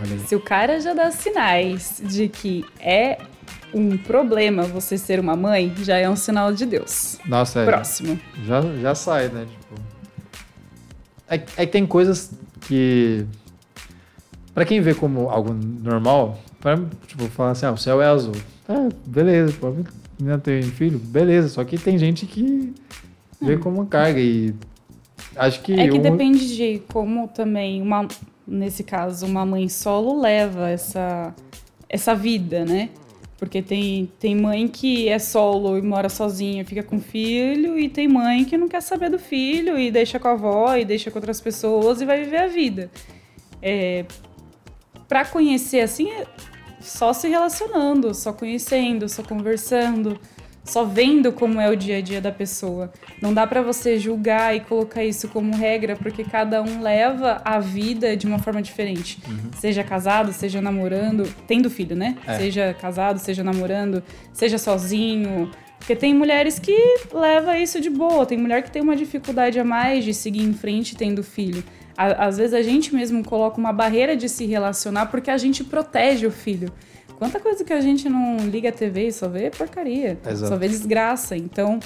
[0.00, 0.18] olha aí.
[0.20, 3.18] Se o cara já dá sinais de que é
[3.74, 7.18] um problema você ser uma mãe, já é um sinal de Deus.
[7.26, 8.18] Nossa, é, Próximo.
[8.46, 9.46] já, já sai, né?
[9.50, 9.82] Tipo,
[11.28, 12.30] é, é que tem coisas
[12.62, 13.26] que.
[14.54, 18.34] Pra quem vê como algo normal, pra, tipo, falar assim, ah, o céu é azul.
[18.68, 19.74] É, beleza, pô,
[20.18, 21.48] menina tem filho, beleza.
[21.48, 22.72] Só que tem gente que
[23.42, 24.54] vê como uma carga e
[25.36, 25.72] acho que.
[25.72, 28.06] É que um- depende de como também uma,
[28.46, 31.34] nesse caso, uma mãe solo leva essa
[31.88, 32.90] essa vida, né?
[33.44, 38.08] Porque tem, tem mãe que é solo e mora sozinha, fica com filho, e tem
[38.08, 41.18] mãe que não quer saber do filho e deixa com a avó e deixa com
[41.18, 42.90] outras pessoas e vai viver a vida.
[43.60, 44.06] É,
[45.06, 46.26] para conhecer assim, é
[46.80, 50.18] só se relacionando, só conhecendo, só conversando,
[50.64, 52.90] só vendo como é o dia a dia da pessoa.
[53.20, 57.58] Não dá pra você julgar e colocar isso como regra, porque cada um leva a
[57.60, 59.22] vida de uma forma diferente.
[59.56, 62.16] Seja casado, seja namorando, tendo filho, né?
[62.26, 62.38] É.
[62.38, 65.50] Seja casado, seja namorando, seja sozinho.
[65.78, 66.74] Porque tem mulheres que
[67.12, 70.54] leva isso de boa, tem mulher que tem uma dificuldade a mais de seguir em
[70.54, 71.62] frente tendo filho.
[71.96, 76.26] Às vezes a gente mesmo coloca uma barreira de se relacionar porque a gente protege
[76.26, 76.72] o filho.
[77.18, 80.48] Quanta coisa que a gente não liga a TV e só vê porcaria, Exato.
[80.52, 81.36] só vê desgraça.
[81.36, 81.78] Então,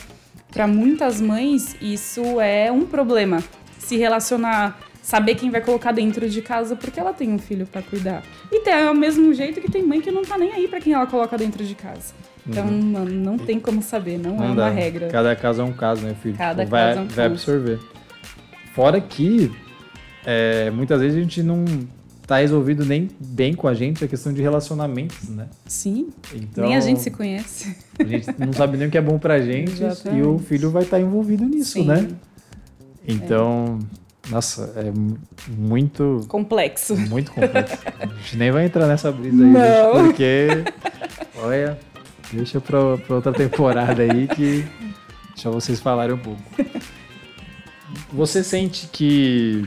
[0.50, 3.42] para muitas mães, isso é um problema.
[3.78, 7.82] Se relacionar, saber quem vai colocar dentro de casa porque ela tem um filho para
[7.82, 8.22] cuidar.
[8.50, 10.92] E tem ao mesmo jeito que tem mãe que não tá nem aí para quem
[10.94, 12.14] ela coloca dentro de casa.
[12.46, 14.38] Então, mano, não tem como saber, não, é Uhum.
[14.38, 14.70] Não uma dá.
[14.70, 15.08] regra.
[15.08, 16.36] Cada caso é um caso, né, filho?
[16.36, 17.32] Cada Tipo, vai, caso é um vai caso.
[17.34, 17.78] absorver.
[18.74, 19.52] Fora que
[20.24, 21.64] é, muitas vezes a gente não
[22.28, 25.46] tá resolvido nem bem com a gente a questão de relacionamentos, né?
[25.66, 27.74] Sim, Então, nem a gente se conhece.
[27.98, 30.22] a gente não sabe nem o que é bom pra gente e Exatamente.
[30.26, 32.06] o filho vai estar envolvido nisso, Sim, né?
[33.06, 33.78] Então,
[34.28, 35.16] nossa, é mu-
[35.56, 36.94] muito, Complexo.
[36.96, 37.78] muito complexo.
[37.98, 39.94] a gente nem vai entrar nessa brisa aí, Não.
[39.94, 40.48] gente, porque,
[41.42, 41.78] olha,
[42.30, 44.66] deixa pra, pra outra temporada aí que
[45.34, 46.42] deixa vocês falarem um pouco.
[48.12, 49.64] Você sente que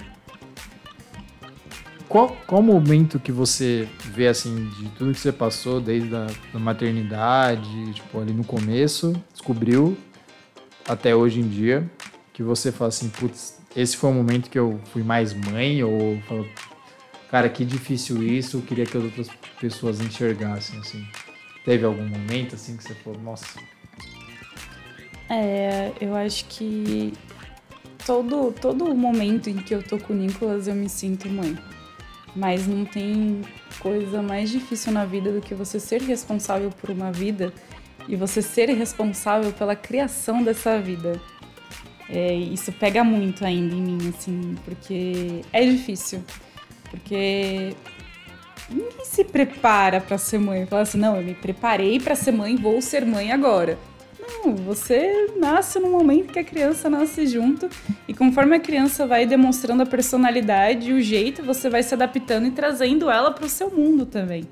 [2.11, 6.59] qual, qual momento que você vê assim de tudo que você passou desde a da
[6.59, 9.97] maternidade, tipo ali no começo, descobriu
[10.85, 11.89] até hoje em dia,
[12.33, 16.19] que você fala assim, putz, esse foi o momento que eu fui mais mãe ou
[16.27, 16.45] falou,
[17.29, 19.29] cara, que difícil isso, eu queria que as outras
[19.61, 21.05] pessoas enxergassem assim.
[21.63, 23.45] Teve algum momento assim que você falou, nossa,
[25.29, 27.13] É, eu acho que
[28.05, 31.57] todo, todo momento em que eu tô com o Nicolas eu me sinto mãe.
[32.35, 33.41] Mas não tem
[33.79, 37.53] coisa mais difícil na vida do que você ser responsável por uma vida
[38.07, 41.19] e você ser responsável pela criação dessa vida.
[42.09, 46.23] É, isso pega muito ainda em mim, assim, porque é difícil.
[46.89, 47.73] Porque
[48.69, 50.65] ninguém se prepara pra ser mãe.
[50.65, 53.77] Fala assim, não, eu me preparei pra ser mãe, vou ser mãe agora.
[54.21, 57.67] Não, você nasce no momento que a criança nasce junto
[58.07, 62.47] e conforme a criança vai demonstrando a personalidade e o jeito, você vai se adaptando
[62.47, 64.47] e trazendo ela para o seu mundo também.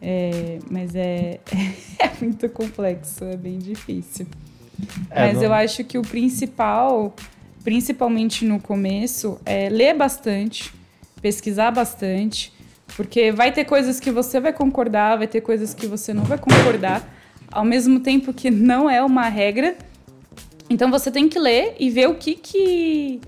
[0.00, 1.38] É, mas é,
[1.98, 4.26] é muito complexo, é bem difícil.
[5.10, 7.14] É, mas não- eu acho que o principal,
[7.62, 10.72] principalmente no começo, é ler bastante,
[11.20, 12.52] pesquisar bastante,
[12.96, 16.36] Porque vai ter coisas que você vai concordar, vai ter coisas que você não vai
[16.36, 17.02] concordar,
[17.52, 19.76] ao mesmo tempo que não é uma regra.
[20.68, 23.20] Então você tem que ler e ver o que que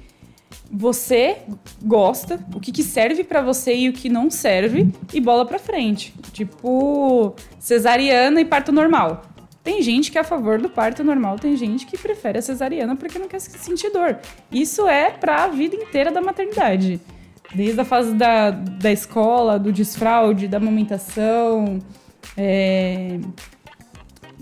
[0.70, 1.36] você
[1.82, 5.58] gosta, o que, que serve para você e o que não serve e bola para
[5.58, 6.14] frente.
[6.32, 9.22] Tipo, cesariana e parto normal.
[9.62, 12.96] Tem gente que é a favor do parto normal, tem gente que prefere a cesariana
[12.96, 14.18] porque não quer sentir dor.
[14.50, 17.00] Isso é para a vida inteira da maternidade.
[17.54, 21.78] Desde a fase da, da escola, do desfraude, da amamentação,
[22.36, 23.18] é,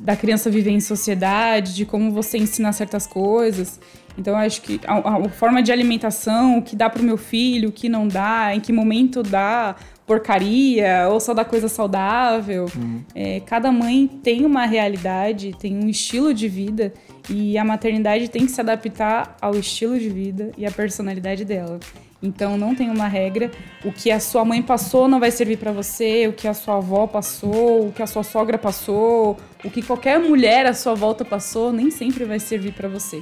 [0.03, 3.81] da criança viver em sociedade, de como você ensina certas coisas.
[4.19, 7.73] Então, acho que a, a, forma de alimentação, o que dá pro meu filho, o
[7.73, 12.67] que não dá, em que momento dá porcaria ou só dá coisa saudável.
[12.77, 13.03] Uhum.
[13.15, 16.93] É, cada mãe tem uma realidade, tem um estilo de vida
[17.31, 21.79] e a maternidade tem que se adaptar ao estilo de vida e à personalidade dela.
[22.23, 23.51] Então não tem uma regra.
[23.85, 26.77] O que a sua mãe passou não vai servir para você, o que a sua
[26.77, 31.25] avó passou, o que a sua sogra passou, o que qualquer mulher à sua volta
[31.25, 33.21] passou, nem sempre vai servir para você.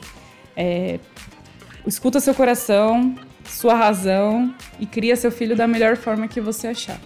[0.54, 1.00] É,
[1.86, 7.00] escuta seu coração, sua razão e cria seu filho da melhor forma que você achar.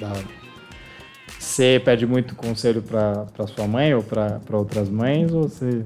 [0.00, 0.41] Da
[1.52, 5.82] Você pede muito conselho para sua mãe ou para outras mães ou você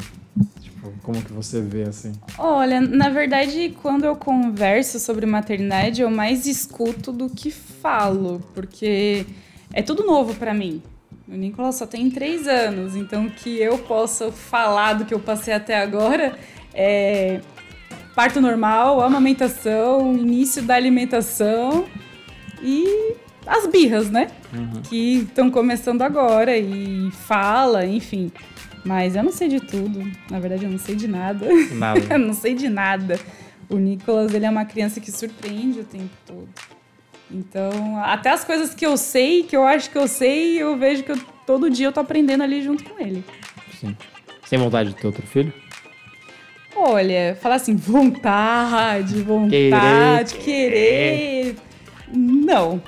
[0.61, 2.13] tipo, como que você vê assim?
[2.39, 9.27] Olha, na verdade, quando eu converso sobre maternidade, eu mais escuto do que falo, porque
[9.73, 10.81] é tudo novo para mim.
[11.27, 15.53] O Nicolas só tem três anos, então que eu possa falar do que eu passei
[15.53, 16.39] até agora
[16.73, 17.41] é,
[18.15, 21.87] parto normal, amamentação, início da alimentação
[22.63, 24.29] e as birras, né?
[24.53, 24.83] Uhum.
[24.83, 28.33] Que estão começando agora e fala, enfim.
[28.85, 30.01] Mas eu não sei de tudo.
[30.31, 31.47] Na verdade, eu não sei de nada.
[31.73, 32.01] Nada.
[32.11, 33.19] eu não sei de nada.
[33.69, 36.49] O Nicolas, ele é uma criança que surpreende o tempo todo.
[37.31, 41.03] Então, até as coisas que eu sei, que eu acho que eu sei, eu vejo
[41.03, 43.25] que eu, todo dia eu tô aprendendo ali junto com ele.
[43.81, 43.97] Sim.
[44.45, 45.53] Sem vontade de ter outro filho?
[46.77, 51.55] Olha, falar assim, vontade, vontade, querer.
[51.55, 51.57] querer.
[52.15, 52.81] Não.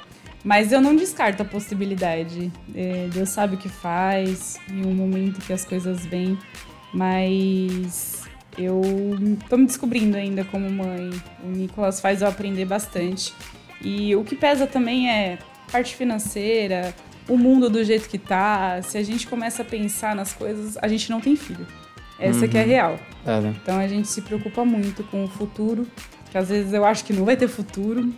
[0.45, 2.51] Mas eu não descarto a possibilidade.
[2.75, 6.39] É, Deus sabe o que faz, em um momento que as coisas vêm.
[6.93, 8.25] Mas
[8.57, 8.81] eu
[9.49, 11.11] tô me descobrindo ainda como mãe.
[11.45, 13.35] O Nicolas faz eu aprender bastante.
[13.81, 15.39] E o que pesa também é
[15.71, 16.95] parte financeira,
[17.29, 18.81] o mundo do jeito que tá.
[18.83, 21.67] Se a gente começa a pensar nas coisas, a gente não tem filho.
[22.19, 22.49] Essa uhum.
[22.49, 22.69] que é uhum.
[22.69, 23.01] real.
[23.27, 23.55] É, né?
[23.63, 25.87] Então a gente se preocupa muito com o futuro,
[26.31, 28.13] que às vezes eu acho que não vai ter futuro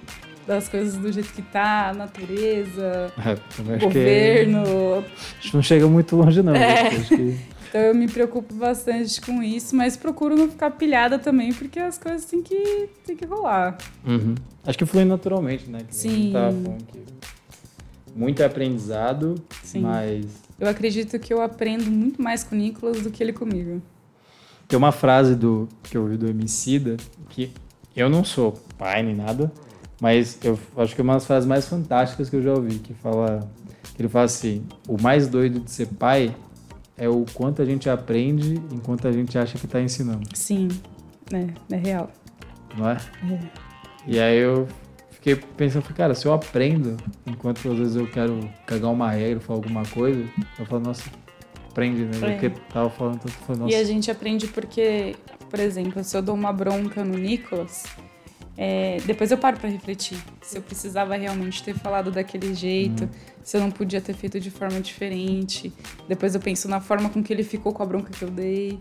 [0.46, 5.04] das coisas do jeito que tá, a natureza, é, governo.
[5.04, 6.54] A gente não chega muito longe não.
[6.54, 6.90] É.
[6.90, 7.38] Que...
[7.70, 11.96] Então eu me preocupo bastante com isso, mas procuro não ficar pilhada também, porque as
[11.96, 13.78] coisas têm que, têm que rolar.
[14.04, 14.34] Uhum.
[14.66, 15.78] Acho que flui naturalmente, né?
[15.86, 16.32] Que Sim.
[16.32, 16.50] Tá
[16.90, 16.98] que
[18.12, 19.82] muito aprendizado, Sim.
[19.82, 20.26] mas
[20.58, 23.80] eu acredito que eu aprendo muito mais com o Nicolas do que ele comigo.
[24.68, 26.96] Tem uma frase do que eu ouvi do Emicida,
[27.30, 27.50] que
[27.96, 29.50] eu não sou pai nem nada,
[30.00, 32.94] mas eu acho que é uma das frases mais fantásticas que eu já ouvi, que
[32.94, 33.48] fala
[33.94, 36.34] que ele fala assim: "O mais doido de ser pai
[36.96, 40.28] é o quanto a gente aprende enquanto a gente acha que está ensinando".
[40.34, 40.68] Sim,
[41.32, 42.10] é, é real.
[42.76, 42.96] Não é?
[43.30, 43.38] É.
[44.06, 44.66] E aí eu
[45.10, 49.58] fiquei pensando, cara, se eu aprendo, enquanto às vezes eu quero cagar uma regra, falar
[49.58, 50.24] alguma coisa,
[50.58, 51.10] eu falo, nossa,
[51.68, 52.10] aprende, né?
[52.22, 52.32] É.
[52.32, 53.74] Porque tava falando, tanto falando, nossa.
[53.74, 55.14] E a gente aprende porque,
[55.48, 57.84] por exemplo, se eu dou uma bronca no Nicolas,
[58.62, 63.10] é, depois eu paro para refletir se eu precisava realmente ter falado daquele jeito, uhum.
[63.42, 65.72] se eu não podia ter feito de forma diferente.
[66.06, 68.78] Depois eu penso na forma com que ele ficou com a bronca que eu dei.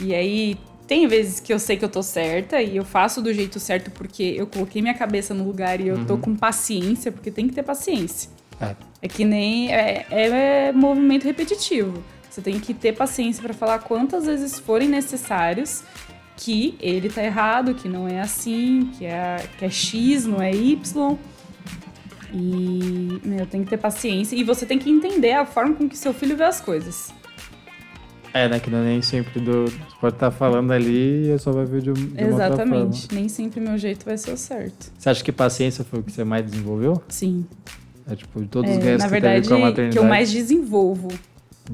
[0.00, 3.30] E aí tem vezes que eu sei que eu tô certa e eu faço do
[3.30, 6.06] jeito certo porque eu coloquei minha cabeça no lugar e eu uhum.
[6.06, 8.30] tô com paciência, porque tem que ter paciência.
[8.58, 9.70] É, é que nem.
[9.70, 12.02] É, é, movimento repetitivo.
[12.30, 15.84] Você tem que ter paciência para falar quantas vezes forem necessários
[16.38, 20.52] que ele tá errado, que não é assim, que é, que é X, não é
[20.54, 21.18] Y.
[22.32, 24.36] E, meu, tem que ter paciência.
[24.36, 27.12] E você tem que entender a forma com que seu filho vê as coisas.
[28.32, 28.60] É, né?
[28.60, 29.64] Que não é nem sempre do.
[29.64, 33.12] Você pode estar falando ali e só vai ver de, de Exatamente.
[33.12, 34.92] Nem sempre meu jeito vai ser o certo.
[34.96, 37.02] Você acha que paciência foi o que você mais desenvolveu?
[37.08, 37.46] Sim.
[38.08, 39.92] É tipo, de todos é, os ganhos que verdade, teve com a maternidade.
[39.92, 41.08] que eu mais desenvolvo.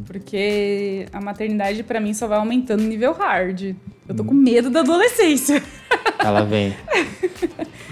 [0.06, 3.74] Porque a maternidade, para mim, só vai aumentando nível hard.
[4.08, 4.26] Eu tô hum.
[4.26, 5.62] com medo da adolescência.
[6.18, 6.74] Ela vem.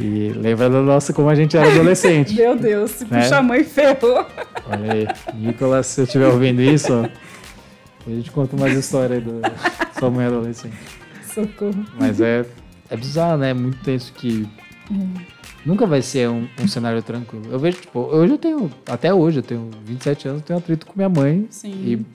[0.01, 2.35] E lembra da nossa como a gente era adolescente.
[2.35, 3.23] Meu Deus, se né?
[3.23, 4.27] puxa a mãe ferrou.
[4.67, 5.07] Olha aí.
[5.35, 6.93] Nicolas, se eu estiver ouvindo isso,
[8.07, 9.53] a gente conta mais história aí da
[9.99, 10.77] sua mãe adolescente.
[11.33, 11.87] Socorro.
[11.99, 12.45] Mas é,
[12.91, 13.51] é bizarro, né?
[13.51, 14.49] É muito tenso que.
[15.65, 17.47] Nunca vai ser um, um, cenário tranquilo.
[17.51, 20.87] Eu vejo, tipo, hoje eu tenho, até hoje, eu tenho 27 anos, eu tenho atrito
[20.87, 21.47] com minha mãe.
[21.51, 21.73] Sim.
[21.85, 22.07] E,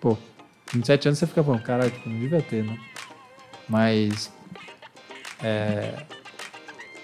[0.00, 0.16] pô,
[0.72, 2.78] 27 anos você fica falando, caralho, tipo, não devia ter, né?
[3.68, 4.32] Mas.
[5.42, 5.94] É.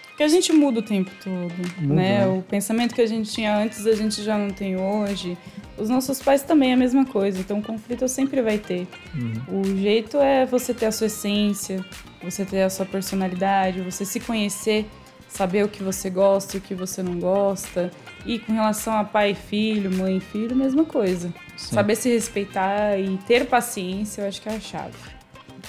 [0.09, 2.19] Porque a gente muda o tempo todo, Muda, né?
[2.19, 2.27] né?
[2.27, 5.39] O pensamento que a gente tinha antes, a gente já não tem hoje.
[5.79, 8.87] Os nossos pais também é a mesma coisa, então o conflito sempre vai ter.
[9.15, 9.61] Uhum.
[9.61, 11.85] O jeito é você ter a sua essência,
[12.23, 14.87] você ter a sua personalidade, você se conhecer,
[15.33, 17.91] saber o que você gosta e o que você não gosta.
[18.27, 21.33] E com relação a pai e filho, mãe e filho, mesma coisa.
[21.57, 24.95] Sim, Saber se respeitar e ter paciência, eu acho que é a chave.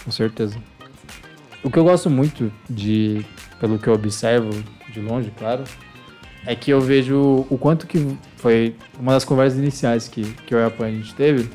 [0.04, 0.58] com certeza.
[1.64, 3.26] O que eu gosto muito de,
[3.60, 4.50] pelo que eu observo,
[4.92, 5.64] de longe, claro,
[6.46, 10.60] é que eu vejo o quanto que foi uma das conversas iniciais que, que eu
[10.60, 11.50] e a Pan a gente teve,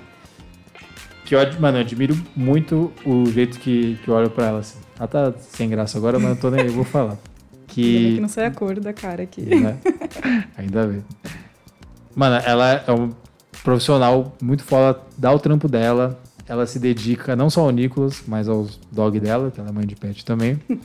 [1.27, 4.79] que eu, mano, eu admiro muito o jeito que, que eu olho pra ela, assim.
[4.99, 7.19] Ela tá sem graça agora, mas eu tô nem aí, eu vou falar.
[7.83, 9.43] Ainda bem Que que não sai a cor da cara aqui.
[9.43, 9.79] né?
[10.57, 11.05] Ainda bem.
[12.15, 13.13] Mano, ela é um
[13.63, 16.19] profissional muito foda, dá o trampo dela.
[16.47, 19.87] Ela se dedica não só ao Nicolas, mas aos dog dela, que ela é mãe
[19.87, 20.59] de pet também.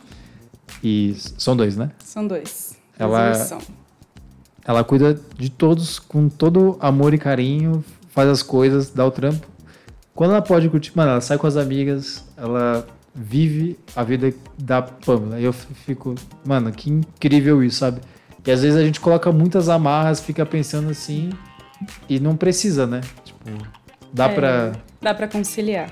[0.84, 1.92] E são dois, né?
[2.00, 2.76] São dois.
[3.00, 3.32] Ela-.
[4.66, 9.48] Ela cuida de todos com todo amor e carinho, faz as coisas, dá o trampo.
[10.16, 14.82] Quando ela pode curtir, mano, ela sai com as amigas, ela vive a vida da
[14.82, 15.40] Pamela.
[15.40, 18.02] E eu fico, mano, que incrível isso, sabe?
[18.46, 21.30] E às vezes a gente coloca muitas amarras, fica pensando assim,
[22.10, 23.02] e não precisa, né?
[23.24, 23.40] Tipo,
[24.12, 24.34] dá É.
[24.34, 24.72] pra.
[25.02, 25.92] Dá pra conciliar.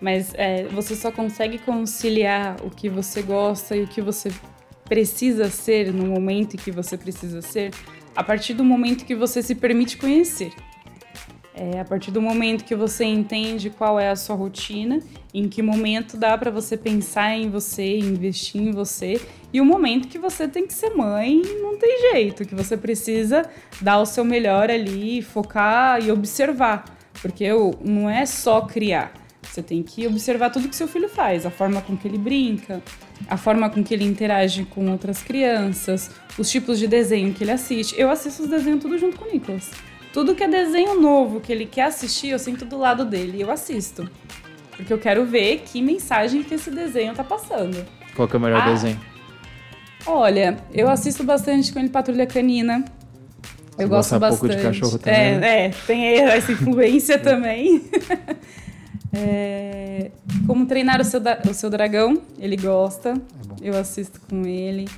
[0.00, 4.30] Mas é, você só consegue conciliar o que você gosta e o que você
[4.88, 7.70] precisa ser no momento em que você precisa ser
[8.16, 10.52] a partir do momento que você se permite conhecer.
[11.54, 15.00] É a partir do momento que você entende qual é a sua rotina,
[15.34, 19.20] em que momento dá pra você pensar em você, investir em você,
[19.52, 23.48] e o momento que você tem que ser mãe não tem jeito, que você precisa
[23.80, 26.84] dar o seu melhor ali, focar e observar.
[27.20, 27.48] Porque
[27.84, 29.12] não é só criar.
[29.42, 32.80] Você tem que observar tudo que seu filho faz, a forma com que ele brinca,
[33.28, 37.50] a forma com que ele interage com outras crianças, os tipos de desenho que ele
[37.50, 37.98] assiste.
[37.98, 39.70] Eu assisto os desenhos tudo junto com o Nicolas.
[40.12, 43.40] Tudo que é desenho novo que ele quer assistir, eu sinto do lado dele e
[43.42, 44.08] eu assisto.
[44.76, 47.84] Porque eu quero ver que mensagem que esse desenho tá passando.
[48.16, 49.00] Qual que é o melhor Ah, desenho?
[50.06, 52.84] Olha, eu assisto bastante com ele Patrulha Canina.
[53.78, 54.40] Eu gosto bastante.
[54.40, 55.48] pouco de cachorro também, né?
[55.48, 57.82] É, é tem essa influência também.
[59.12, 60.10] É,
[60.46, 63.10] como treinar o seu, o seu dragão, ele gosta.
[63.10, 63.68] É.
[63.68, 64.88] Eu assisto com ele.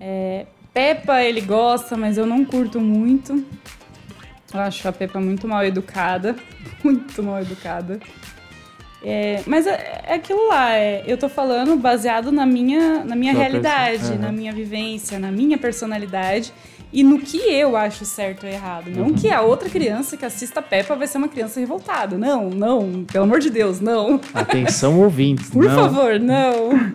[0.00, 3.44] É, Peppa, ele gosta, mas eu não curto muito.
[4.54, 6.36] Eu acho a Peppa muito mal educada.
[6.84, 8.00] Muito mal educada.
[9.04, 13.32] É, mas é, é aquilo lá, é, eu tô falando baseado na minha, na minha
[13.32, 16.52] Sua realidade, perso- na minha vivência, na minha personalidade
[16.92, 18.90] e no que eu acho certo ou errado.
[18.90, 19.14] Não Uhum.
[19.14, 22.16] que a outra criança que assista a Peppa vai ser uma criança revoltada.
[22.16, 24.20] Não, não, pelo amor de Deus, não.
[24.34, 25.50] Atenção, ouvintes.
[25.50, 25.74] Por não.
[25.74, 26.92] favor, não.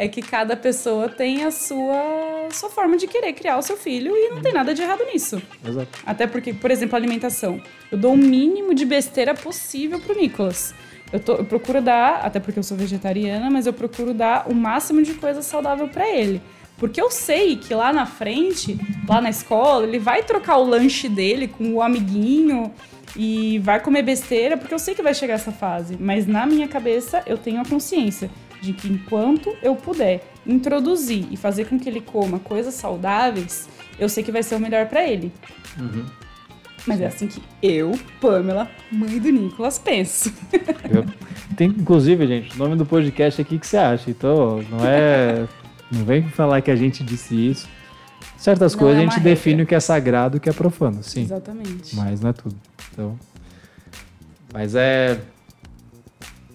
[0.00, 4.12] É que cada pessoa tem a sua, sua forma de querer criar o seu filho
[4.16, 5.42] e não tem nada de errado nisso.
[5.66, 5.88] Exato.
[6.06, 7.60] Até porque, por exemplo, alimentação.
[7.90, 10.72] Eu dou o mínimo de besteira possível pro Nicolas.
[11.12, 14.54] Eu, tô- eu procuro dar, até porque eu sou vegetariana, mas eu procuro dar o
[14.54, 16.40] máximo de coisa saudável pra ele.
[16.76, 21.08] Porque eu sei que lá na frente, lá na escola, ele vai trocar o lanche
[21.08, 22.72] dele com o amiguinho
[23.16, 25.96] e vai comer besteira, porque eu sei que vai chegar essa fase.
[25.98, 28.30] Mas na minha cabeça, eu tenho a consciência
[28.60, 33.68] de que enquanto eu puder introduzir e fazer com que ele coma coisas saudáveis,
[33.98, 35.32] eu sei que vai ser o melhor pra ele.
[35.78, 36.04] Uhum.
[36.86, 40.32] Mas é assim que eu, Pamela, mãe do Nicolas, penso.
[40.90, 41.04] Eu-
[41.56, 44.10] Tem, inclusive, gente, o nome do podcast aqui que você acha.
[44.10, 45.46] Então, não é.
[45.90, 47.68] Não vem falar que a gente disse isso.
[48.38, 49.64] Certas Não coisas é a gente define regra.
[49.64, 51.22] o que é sagrado e o que é profano, sim.
[51.22, 51.94] Exatamente.
[51.96, 52.56] Mas não é tudo.
[52.92, 53.18] Então.
[54.52, 55.20] Mas é.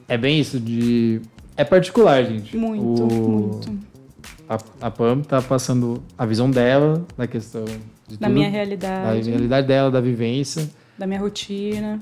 [0.08, 1.22] É bem isso de.
[1.56, 2.56] É particular, gente.
[2.58, 3.80] Muito, O- muito.
[4.50, 8.52] A, a Pam tá passando a visão dela da questão de Da tudo, minha da
[8.52, 10.70] realidade, realidade dela, da vivência.
[10.98, 12.02] da minha rotina.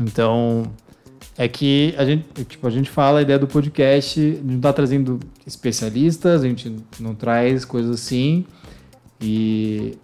[0.00, 0.64] Então,
[1.38, 4.60] é que a gente, tipo, a gente fala a ideia do podcast, a gente não
[4.60, 8.44] tá trazendo especialistas, a gente não traz coisas assim.
[9.20, 9.96] E,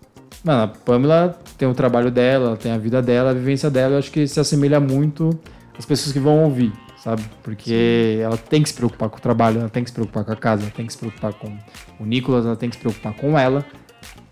[0.45, 3.95] mano, a Pamela tem o trabalho dela, ela tem a vida dela, a vivência dela,
[3.95, 5.31] eu acho que se assemelha muito
[5.79, 6.73] às pessoas que vão ouvir,
[7.03, 7.23] sabe?
[7.43, 10.33] Porque ela tem que se preocupar com o trabalho, ela tem que se preocupar com
[10.33, 11.57] a casa, ela tem que se preocupar com
[11.99, 13.65] o Nicolas, ela tem que se preocupar com ela,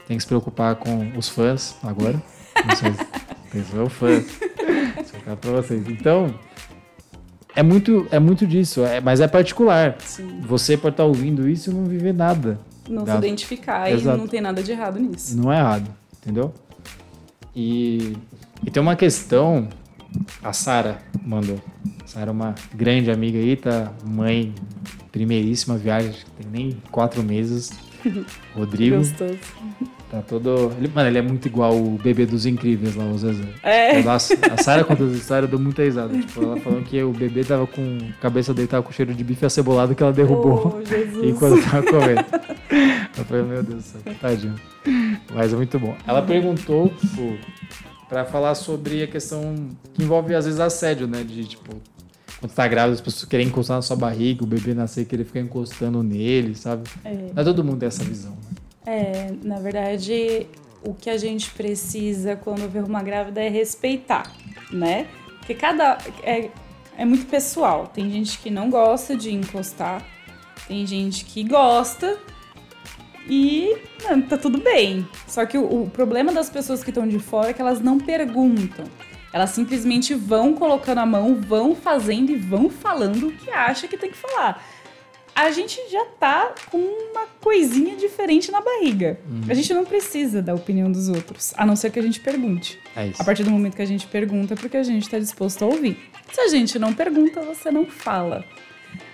[0.07, 2.21] tem que se preocupar com os fãs agora.
[2.67, 2.93] Não sei
[3.65, 4.27] se são fãs.
[5.01, 5.89] Explicar pra vocês.
[5.89, 6.35] Então,
[7.55, 9.97] é muito, é muito disso, é, mas é particular.
[10.01, 10.41] Sim.
[10.43, 12.59] Você pode estar ouvindo isso e não viver nada.
[12.89, 14.17] não Dá- se identificar Exato.
[14.17, 15.37] e não tem nada de errado nisso.
[15.37, 15.91] Não é errado,
[16.21, 16.53] entendeu?
[17.55, 18.17] E,
[18.65, 19.69] e tem uma questão,
[20.43, 21.61] a Sara mandou.
[22.05, 23.93] A Sara é uma grande amiga aí, tá?
[24.05, 24.55] Mãe,
[25.13, 27.71] primeiríssima viagem, tem nem quatro meses.
[28.55, 29.37] Rodrigo Gostoso.
[30.11, 30.73] tá todo.
[30.79, 33.43] Ele, mano, ele é muito igual o bebê dos incríveis lá, o Zezé.
[33.63, 33.99] É.
[34.01, 34.19] A
[34.63, 36.17] Sara conta essa história, eu dou muita risada.
[36.17, 37.99] Tipo, ela falando que o bebê tava com.
[38.19, 41.27] A cabeça dele tava com cheiro de bife acebolado que ela derrubou Oh, Jesus.
[41.29, 42.25] enquanto tava comendo.
[43.19, 44.55] Eu falei, meu Deus do céu, tadinho.
[45.35, 45.97] Mas é muito bom.
[46.07, 47.37] Ela perguntou, tipo,
[48.09, 51.23] pra falar sobre a questão que envolve, às vezes, assédio, né?
[51.23, 51.77] De, tipo,
[52.41, 55.25] quando tá grávida, as pessoas querem encostar na sua barriga, o bebê nascer e querer
[55.25, 56.89] ficar encostando nele, sabe?
[57.05, 57.13] É.
[57.35, 58.57] Não é todo mundo tem essa visão, né?
[58.87, 60.47] É, na verdade,
[60.83, 64.33] o que a gente precisa quando vê uma grávida é respeitar,
[64.73, 65.09] né?
[65.39, 65.99] Porque cada.
[66.23, 66.49] É,
[66.97, 67.87] é muito pessoal.
[67.87, 70.03] Tem gente que não gosta de encostar,
[70.67, 72.19] tem gente que gosta
[73.29, 75.07] e não, tá tudo bem.
[75.27, 77.99] Só que o, o problema das pessoas que estão de fora é que elas não
[77.99, 78.85] perguntam.
[79.33, 83.99] Elas simplesmente vão colocando a mão, vão fazendo e vão falando o que acha que
[83.99, 84.65] tem que falar
[85.39, 89.21] a gente já tá com uma coisinha diferente na barriga.
[89.49, 92.77] A gente não precisa da opinião dos outros, a não ser que a gente pergunte.
[92.97, 93.13] É.
[93.17, 95.69] A partir do momento que a gente pergunta, é porque a gente tá disposto a
[95.69, 95.97] ouvir.
[96.33, 98.45] Se a gente não pergunta, você não fala.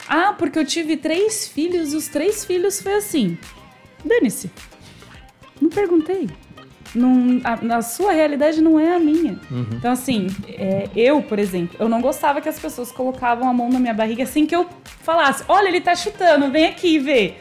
[0.09, 3.37] Ah, porque eu tive três filhos e os três filhos foi assim.
[4.05, 4.51] Dane-se.
[5.61, 6.29] Não perguntei.
[6.95, 9.39] Não, a, a sua realidade não é a minha.
[9.51, 9.67] Uhum.
[9.73, 13.69] Então, assim, é, eu, por exemplo, eu não gostava que as pessoas colocavam a mão
[13.69, 14.67] na minha barriga assim que eu
[15.01, 17.41] falasse: Olha, ele tá chutando, vem aqui ver.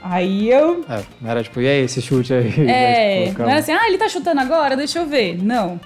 [0.00, 0.84] Aí eu.
[0.88, 2.48] É, não era tipo, e aí, esse chute aí?
[2.70, 5.36] É, Tipo, não era assim, ah, ele tá chutando agora, deixa eu ver.
[5.42, 5.78] Não.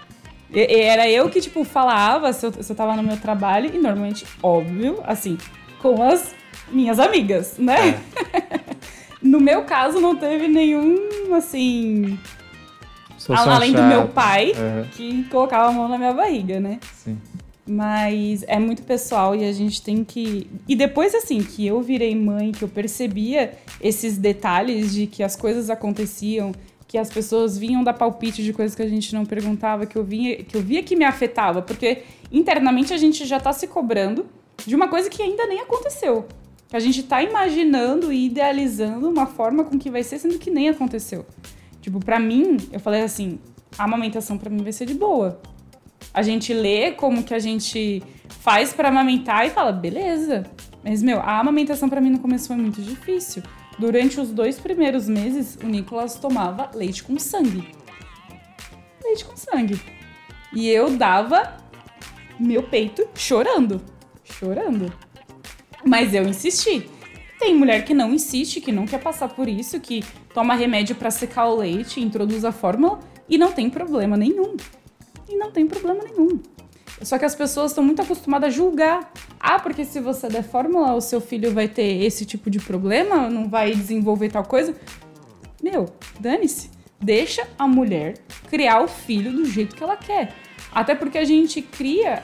[0.53, 3.79] E- Era eu que, tipo, falava se eu, se eu tava no meu trabalho, e
[3.79, 5.39] normalmente, óbvio, assim,
[5.81, 6.35] com as
[6.71, 7.99] minhas amigas, né?
[9.23, 12.19] no meu caso, não teve nenhum, assim,
[13.17, 16.81] Situação além do meu pai, É, que colocava a mão na minha barriga, né?
[16.93, 17.17] sim.
[17.65, 20.51] Mas é muito pessoal e a gente tem que.
[20.69, 25.37] E depois, assim, que eu virei mãe, que eu percebia esses detalhes de que as
[25.37, 26.51] coisas aconteciam,
[26.89, 30.03] que as pessoas vinham dar palpite de coisas que a gente não perguntava, que eu,
[30.03, 32.03] vinha, que eu via que me afetava, porque
[32.33, 34.27] internamente a gente já tá se cobrando
[34.67, 36.27] de uma coisa que ainda nem aconteceu.
[36.73, 40.69] A gente tá imaginando e idealizando uma forma com que vai ser, sendo que nem
[40.69, 41.27] aconteceu.
[41.81, 43.39] Tipo, pra mim, eu falei assim:
[43.79, 45.41] a amamentação pra mim vai ser de boa.
[46.15, 50.45] A gente lê como que a gente faz pra amamentar e fala, beleza.
[50.83, 53.43] Mas, meu, a amamentação pra mim no começo foi muito difícil.
[53.79, 57.69] Durante os dois primeiros meses, o Nicolas tomava leite com sangue.
[59.03, 59.81] Leite com sangue.
[60.53, 61.57] E eu dava
[62.39, 63.81] meu peito chorando.
[64.25, 64.93] Chorando.
[65.85, 66.89] Mas eu insisti.
[67.39, 71.11] Tem mulher que não insiste, que não quer passar por isso, que toma remédio pra
[71.11, 74.57] secar o leite, introduz a fórmula e não tem problema nenhum.
[75.29, 76.41] E não tem problema nenhum.
[77.03, 79.13] Só que as pessoas estão muito acostumadas a julgar.
[79.41, 83.29] Ah, porque se você der fórmula, o seu filho vai ter esse tipo de problema,
[83.29, 84.77] não vai desenvolver tal coisa.
[85.63, 85.87] Meu,
[86.21, 86.71] dane-se.
[87.01, 88.19] Deixa a mulher
[88.49, 90.33] criar o filho do jeito que ela quer.
[90.73, 92.23] Até porque a gente cria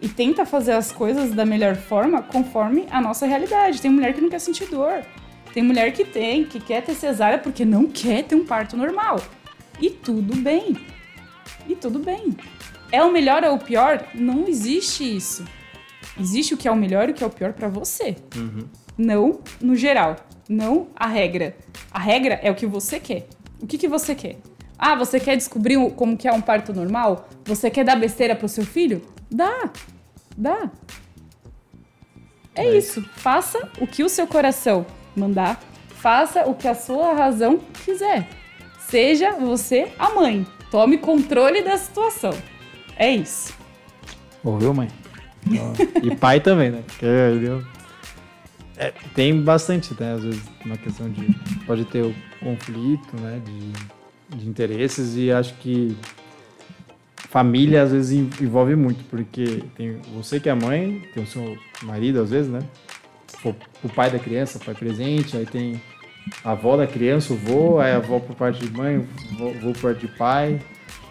[0.00, 3.80] e tenta fazer as coisas da melhor forma conforme a nossa realidade.
[3.80, 5.02] Tem mulher que não quer sentir dor.
[5.52, 9.20] Tem mulher que tem, que quer ter cesárea porque não quer ter um parto normal.
[9.80, 10.76] E tudo bem.
[11.68, 12.36] E tudo bem.
[12.90, 14.06] É o melhor ou o pior?
[14.14, 15.44] Não existe isso.
[16.18, 18.16] Existe o que é o melhor e o que é o pior pra você.
[18.96, 20.16] Não no geral.
[20.48, 21.56] Não a regra.
[21.90, 23.28] A regra é o que você quer.
[23.60, 24.38] O que, que você quer?
[24.78, 27.28] Ah, você quer descobrir como que é um parto normal?
[27.44, 29.02] Você quer dar besteira pro seu filho?
[29.30, 29.70] Dá.
[30.36, 30.70] Dá.
[32.54, 33.02] É, É isso.
[33.16, 35.60] Faça o que o seu coração mandar.
[35.88, 38.28] Faça o que a sua razão quiser.
[38.78, 40.46] Seja você a mãe.
[40.70, 42.32] Tome controle da situação.
[42.96, 43.54] É isso.
[44.44, 44.88] Ouviu, mãe?
[46.02, 46.82] E pai também, né?
[46.86, 47.06] Porque
[48.76, 50.14] é, tem bastante, né?
[50.14, 51.34] Às vezes, uma questão de.
[51.66, 53.40] Pode ter o conflito, né?
[53.44, 55.96] De, de interesses, e acho que
[57.30, 61.56] família às vezes en- envolve muito, porque tem você que é mãe, tem o seu
[61.82, 62.60] marido, às vezes, né?
[63.44, 63.50] O,
[63.84, 65.80] o pai da criança, o pai presente, aí tem
[66.44, 69.06] a avó da criança, o vô, aí a avó por parte de mãe, o
[69.36, 70.60] vô, vô por parte de pai.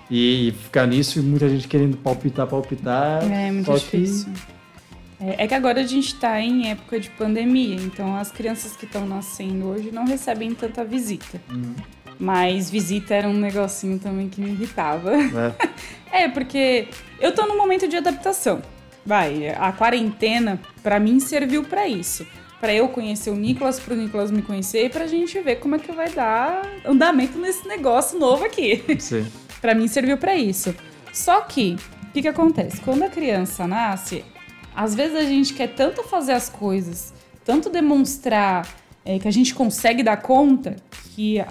[0.09, 3.29] E ficar nisso e muita gente querendo palpitar, palpitar.
[3.29, 4.31] É muito só que- difícil.
[5.19, 8.85] É, é que agora a gente tá em época de pandemia, então as crianças que
[8.85, 11.41] estão nascendo hoje não recebem tanta visita.
[11.51, 11.73] Uhum.
[12.19, 15.15] Mas visita era um negocinho também que me irritava.
[15.15, 15.55] né?
[16.09, 16.87] É, porque
[17.19, 18.61] eu tô num momento de adaptação.
[19.05, 22.25] Vai, a quarentena pra mim serviu pra isso.
[22.59, 25.79] para eu conhecer o Nicolas, pro Nicolas me conhecer e pra gente ver como é
[25.79, 28.83] que vai dar andamento nesse negócio novo aqui.
[28.99, 29.27] Sim.
[29.61, 30.73] para mim serviu para isso.
[31.13, 31.77] Só que,
[32.09, 32.79] o que, que acontece?
[32.81, 34.23] Quando a criança nasce,
[34.75, 37.13] às vezes a gente quer tanto fazer as coisas,
[37.45, 38.67] tanto demonstrar
[39.05, 40.75] é, que a gente consegue dar conta,
[41.15, 41.43] que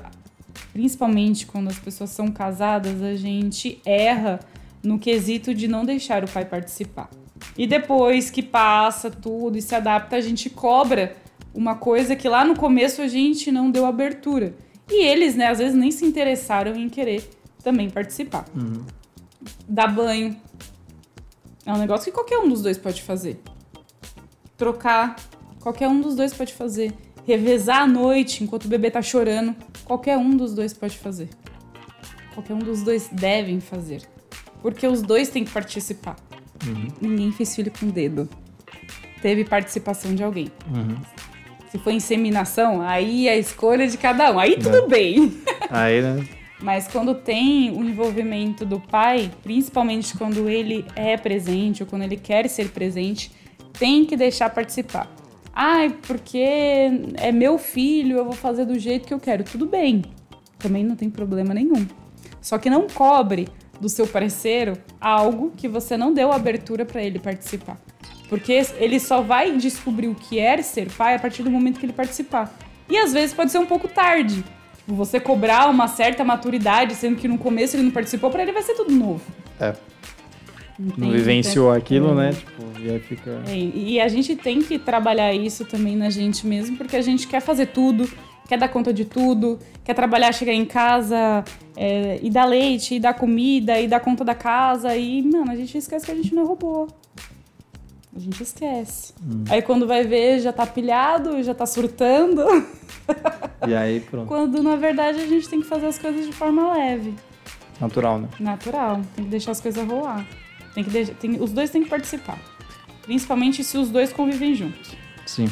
[0.73, 4.41] principalmente quando as pessoas são casadas, a gente erra
[4.83, 7.11] no quesito de não deixar o pai participar.
[7.57, 11.17] E depois que passa tudo e se adapta, a gente cobra
[11.55, 14.55] uma coisa que lá no começo a gente não deu abertura.
[14.89, 17.29] E eles, né, às vezes nem se interessaram em querer
[17.63, 18.45] também participar.
[18.55, 18.85] Uhum.
[19.69, 20.37] Dar banho.
[21.65, 23.41] É um negócio que qualquer um dos dois pode fazer.
[24.57, 25.17] Trocar.
[25.61, 26.95] Qualquer um dos dois pode fazer.
[27.27, 29.55] Revezar à noite enquanto o bebê tá chorando.
[29.85, 31.29] Qualquer um dos dois pode fazer.
[32.35, 34.03] Qualquer um dos dois devem fazer.
[34.63, 36.17] Porque os dois têm que participar.
[36.67, 36.89] Uhum.
[37.01, 38.29] Ninguém fez filho com dedo.
[39.21, 40.49] Teve participação de alguém.
[40.73, 40.97] Uhum.
[41.71, 44.39] Se foi inseminação, aí é a escolha de cada um.
[44.39, 45.37] Aí tudo bem.
[45.69, 46.25] Aí, né?
[46.61, 52.17] Mas quando tem o envolvimento do pai, principalmente quando ele é presente ou quando ele
[52.17, 53.31] quer ser presente,
[53.79, 55.11] tem que deixar participar.
[55.59, 56.39] Ai, porque
[57.17, 59.43] é meu filho, eu vou fazer do jeito que eu quero.
[59.43, 60.03] Tudo bem.
[60.59, 61.87] Também não tem problema nenhum.
[62.43, 63.49] Só que não cobre
[63.81, 67.79] do seu parceiro algo que você não deu abertura para ele participar.
[68.29, 71.87] Porque ele só vai descobrir o que é ser pai a partir do momento que
[71.87, 72.55] ele participar.
[72.87, 74.45] E às vezes pode ser um pouco tarde.
[74.77, 78.53] Tipo, você cobrar uma certa maturidade, sendo que no começo ele não participou, para ele
[78.53, 79.25] vai ser tudo novo.
[79.59, 79.75] É.
[80.79, 82.15] Não vivenciou aquilo, É.
[82.15, 82.33] né?
[82.33, 83.43] Tipo, e aí fica.
[83.49, 87.27] É, e a gente tem que trabalhar isso também na gente mesmo, porque a gente
[87.27, 88.09] quer fazer tudo,
[88.47, 91.43] quer dar conta de tudo, quer trabalhar, chegar em casa
[91.77, 95.57] é, e dar leite, e dar comida, e dar conta da casa, e, mano, a
[95.57, 96.87] gente esquece que a gente não é robô.
[98.15, 99.13] A gente esquece.
[99.51, 102.43] Aí quando vai ver, já tá pilhado, já tá surtando,
[103.69, 104.27] E aí, pronto.
[104.29, 107.15] quando na verdade a gente tem que fazer as coisas de forma leve.
[107.79, 108.29] Natural, né?
[108.41, 110.27] Natural, tem que deixar as coisas rolar.
[110.77, 112.39] Tem que deixar, tem- os dois têm que participar.
[113.03, 114.91] Principalmente se os dois convivem juntos.
[115.25, 115.49] Sim.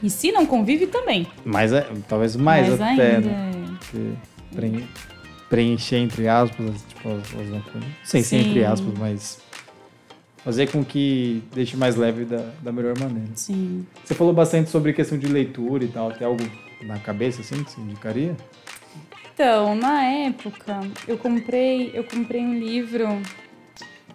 [0.00, 1.26] E se não convive, também.
[1.44, 3.28] Mas é, talvez mais, até, ainda.
[3.28, 3.50] né?
[3.80, 4.10] Porque
[4.54, 4.88] preen-
[5.50, 7.88] preencher, entre aspas, as- tipo, as, as lacunas.
[8.04, 9.40] Sem ser entre aspas, mas
[10.44, 13.30] fazer com que deixe mais leve da, da melhor maneira.
[13.34, 13.84] Sim.
[14.04, 16.12] Você falou bastante sobre questão de leitura e tal.
[16.12, 16.44] Tem algo
[16.82, 18.36] na cabeça, assim, que você indicaria?
[19.34, 20.78] Então, na época,
[21.08, 23.20] eu comprei, eu comprei um livro.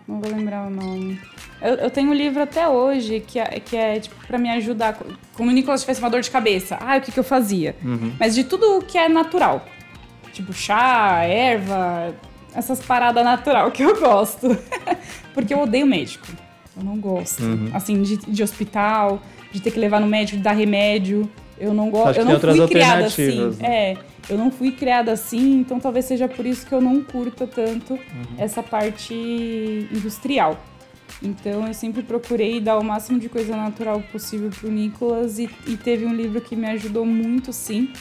[0.09, 1.21] Não vou lembrar o nome.
[1.61, 4.97] Eu, eu tenho um livro até hoje que é, que é tipo, pra me ajudar.
[5.35, 6.79] Como o Nicolas tivesse uma dor de cabeça.
[6.81, 7.75] Ah, o que, que eu fazia?
[7.85, 8.13] Uhum.
[8.19, 9.63] Mas de tudo que é natural.
[10.33, 12.15] Tipo chá, erva,
[12.55, 14.57] essas paradas natural que eu gosto.
[15.31, 16.25] Porque eu odeio médico.
[16.75, 17.43] Eu não gosto.
[17.43, 17.69] Uhum.
[17.71, 21.29] Assim, de, de hospital, de ter que levar no médico, de dar remédio.
[21.59, 22.17] Eu não gosto.
[22.19, 23.49] Eu não fui criada assim.
[23.59, 23.91] né?
[23.91, 23.97] É,
[24.29, 27.93] eu não fui criada assim, então talvez seja por isso que eu não curta tanto
[27.93, 27.99] Uhum.
[28.37, 29.13] essa parte
[29.91, 30.57] industrial.
[31.21, 35.75] Então eu sempre procurei dar o máximo de coisa natural possível pro Nicolas e, e
[35.75, 37.91] teve um livro que me ajudou muito, sim.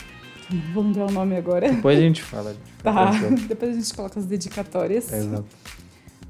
[0.50, 1.70] Não vou lembrar o nome agora.
[1.70, 2.54] Depois a gente fala.
[2.82, 3.12] Tá.
[3.12, 3.42] sobre.
[3.48, 5.12] Depois a gente coloca as dedicatórias.
[5.12, 5.44] É, exato.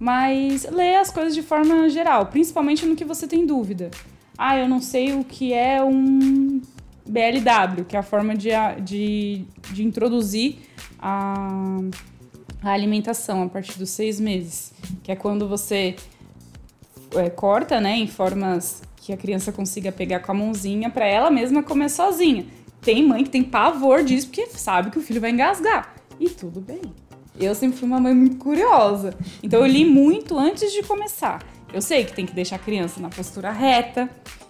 [0.00, 3.90] Mas lê as coisas de forma geral, principalmente no que você tem dúvida.
[4.36, 6.60] Ah, eu não sei o que é um
[7.08, 8.50] BLW, que é a forma de,
[8.82, 10.58] de, de introduzir
[10.98, 11.78] a,
[12.62, 14.72] a alimentação a partir dos seis meses.
[15.02, 15.96] Que é quando você
[17.14, 21.30] é, corta, né, em formas que a criança consiga pegar com a mãozinha para ela
[21.30, 22.44] mesma comer sozinha.
[22.80, 25.94] Tem mãe que tem pavor disso porque sabe que o filho vai engasgar.
[26.20, 26.82] E tudo bem.
[27.38, 29.14] Eu sempre fui uma mãe muito curiosa.
[29.42, 31.42] Então eu li muito antes de começar.
[31.72, 34.08] Eu sei que tem que deixar a criança na postura reta,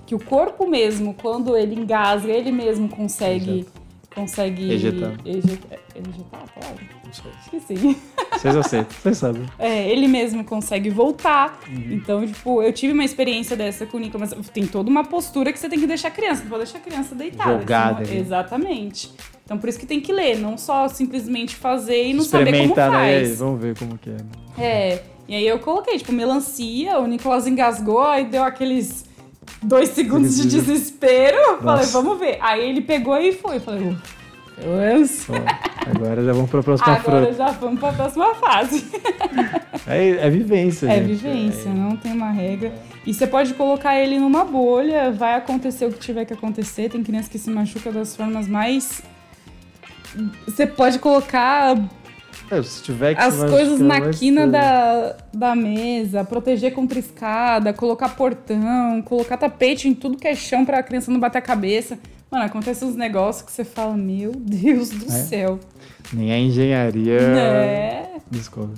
[0.09, 3.67] que o corpo mesmo, quando ele engasga, ele mesmo consegue.
[4.15, 4.73] Consegue.
[4.73, 5.13] Ejetar.
[5.23, 6.83] Ejetar, ejetar palavra?
[7.05, 7.31] Não sei.
[7.45, 7.99] Esqueci.
[8.33, 9.43] Vocês aceitam, vocês sabem.
[9.59, 11.61] É, ele mesmo consegue voltar.
[11.69, 11.93] Uhum.
[11.93, 15.53] Então, tipo, eu tive uma experiência dessa com o Nico, mas tem toda uma postura
[15.53, 16.41] que você tem que deixar a criança.
[16.41, 17.59] Não pode deixar a criança deitada.
[17.61, 18.17] Jogada ali.
[18.17, 19.13] Exatamente.
[19.45, 22.75] Então, por isso que tem que ler, não só simplesmente fazer e não saber como
[22.75, 22.91] né?
[22.91, 23.39] Faz.
[23.41, 24.17] Vamos ver como que é.
[24.59, 29.08] É, e aí eu coloquei, tipo, melancia, o Nicolas engasgou, aí deu aqueles
[29.63, 31.59] dois segundos de desespero.
[31.59, 32.01] Falei, Nossa.
[32.03, 32.39] vamos ver.
[32.41, 33.59] Aí ele pegou e foi.
[33.61, 33.97] Falei, "Uh,
[34.57, 35.25] pelo menos.
[35.27, 35.35] Bom,
[35.97, 37.33] agora já vamos para a próxima Agora fruta.
[37.35, 38.87] já vamos pra próxima fase.
[39.87, 41.07] É, é vivência, É gente.
[41.15, 42.73] vivência, não tem uma regra.
[43.07, 46.91] E você pode colocar ele numa bolha, vai acontecer o que tiver que acontecer.
[46.91, 49.01] Tem criança que se machuca das formas mais.
[50.47, 51.77] Você pode colocar
[52.51, 54.51] É, se tiver que As coisas na quina ser.
[54.51, 60.65] da, da mesa, proteger contra escada, colocar portão, colocar tapete em tudo que é chão
[60.65, 61.99] pra criança não bater a cabeça.
[62.31, 65.09] Mano, acontece uns negócios que você fala, meu Deus do É?
[65.09, 65.61] céu.
[66.13, 68.09] Nem a engenharia Né?
[68.31, 68.77] descobre.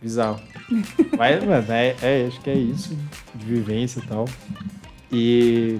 [0.00, 0.40] Bizarro.
[1.18, 2.96] Mas, mano, é, é, acho que é isso,
[3.34, 4.24] de vivência e tal.
[5.12, 5.78] E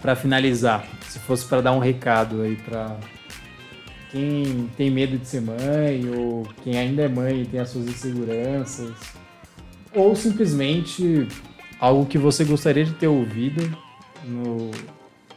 [0.00, 2.96] pra finalizar, se fosse pra dar um recado aí pra
[4.12, 7.86] quem tem medo de ser mãe, ou quem ainda é mãe e tem as suas
[7.88, 8.94] inseguranças,
[9.94, 11.26] ou simplesmente
[11.80, 13.62] algo que você gostaria de ter ouvido
[14.24, 14.70] no,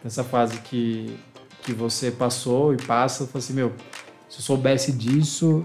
[0.04, 1.18] nessa fase que,
[1.64, 3.74] que você passou e passa, fala assim, meu,
[4.28, 5.64] se eu soubesse disso,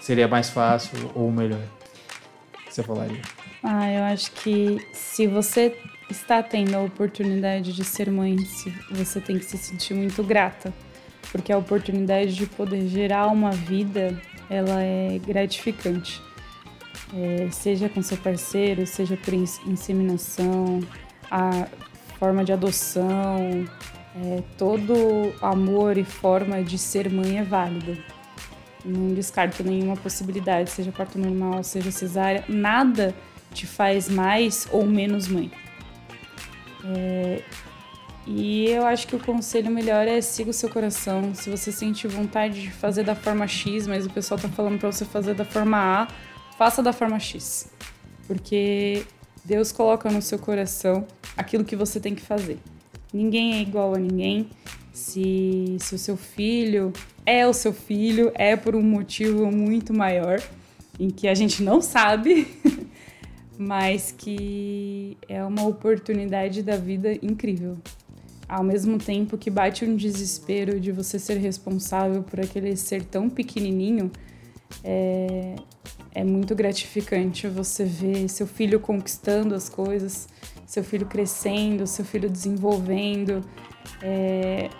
[0.00, 1.62] seria mais fácil ou melhor?
[2.52, 3.22] O que você falaria?
[3.62, 5.78] Ah, eu acho que se você
[6.10, 8.36] está tendo a oportunidade de ser mãe,
[8.90, 10.74] você tem que se sentir muito grata,
[11.34, 14.16] porque a oportunidade de poder gerar uma vida,
[14.48, 16.22] ela é gratificante.
[17.12, 20.78] É, seja com seu parceiro, seja por ins- inseminação,
[21.28, 21.66] a
[22.20, 23.66] forma de adoção,
[24.14, 27.98] é, todo amor e forma de ser mãe é válida.
[28.84, 33.12] Não descarto nenhuma possibilidade, seja parto normal, seja cesárea, nada
[33.52, 35.50] te faz mais ou menos mãe.
[36.96, 37.42] É,
[38.26, 41.34] e eu acho que o conselho melhor é siga o seu coração.
[41.34, 44.90] Se você sente vontade de fazer da forma X, mas o pessoal tá falando para
[44.90, 46.08] você fazer da forma A,
[46.56, 47.70] faça da forma X.
[48.26, 49.04] Porque
[49.44, 51.06] Deus coloca no seu coração
[51.36, 52.58] aquilo que você tem que fazer.
[53.12, 54.48] Ninguém é igual a ninguém.
[54.90, 56.92] Se, se o seu filho
[57.26, 60.40] é o seu filho, é por um motivo muito maior,
[60.98, 62.46] em que a gente não sabe,
[63.58, 67.76] mas que é uma oportunidade da vida incrível.
[68.54, 73.28] Ao mesmo tempo que bate um desespero de você ser responsável por aquele ser tão
[73.28, 74.12] pequenininho,
[74.84, 75.56] é,
[76.14, 80.28] é muito gratificante você ver seu filho conquistando as coisas,
[80.68, 83.44] seu filho crescendo, seu filho desenvolvendo.
[84.00, 84.70] É,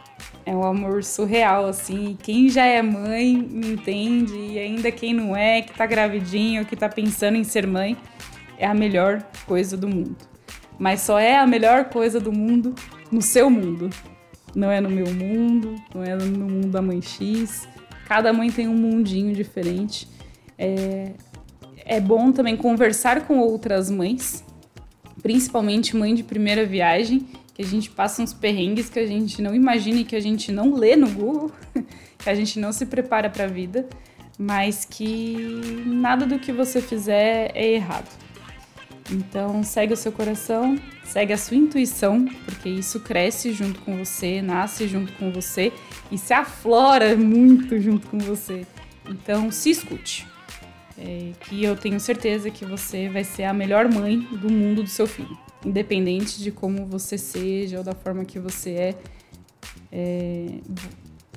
[0.47, 2.17] é um amor surreal, assim.
[2.23, 6.89] Quem já é mãe entende, e ainda quem não é, que tá gravidinho, que tá
[6.89, 7.97] pensando em ser mãe,
[8.57, 10.17] é a melhor coisa do mundo.
[10.79, 12.73] Mas só é a melhor coisa do mundo
[13.15, 13.91] no seu mundo.
[14.55, 17.69] Não é no meu mundo, não é no mundo da mãe X.
[18.07, 20.09] Cada mãe tem um mundinho diferente.
[20.59, 21.13] É,
[21.85, 24.45] é bom também conversar com outras mães,
[25.23, 29.55] principalmente mãe de primeira viagem, que a gente passa uns perrengues que a gente não
[29.55, 31.53] imagina e que a gente não lê no Google,
[32.19, 33.89] que a gente não se prepara para a vida,
[34.37, 35.37] mas que
[35.87, 38.11] nada do que você fizer é errado.
[39.11, 44.43] Então, segue o seu coração, segue a sua intuição, porque isso cresce junto com você,
[44.43, 45.73] nasce junto com você
[46.11, 48.67] e se aflora muito junto com você.
[49.09, 50.27] Então, se escute.
[50.97, 54.89] É, que eu tenho certeza que você vai ser a melhor mãe do mundo do
[54.89, 55.37] seu filho.
[55.65, 58.95] Independente de como você seja ou da forma que você é,
[59.91, 60.47] é,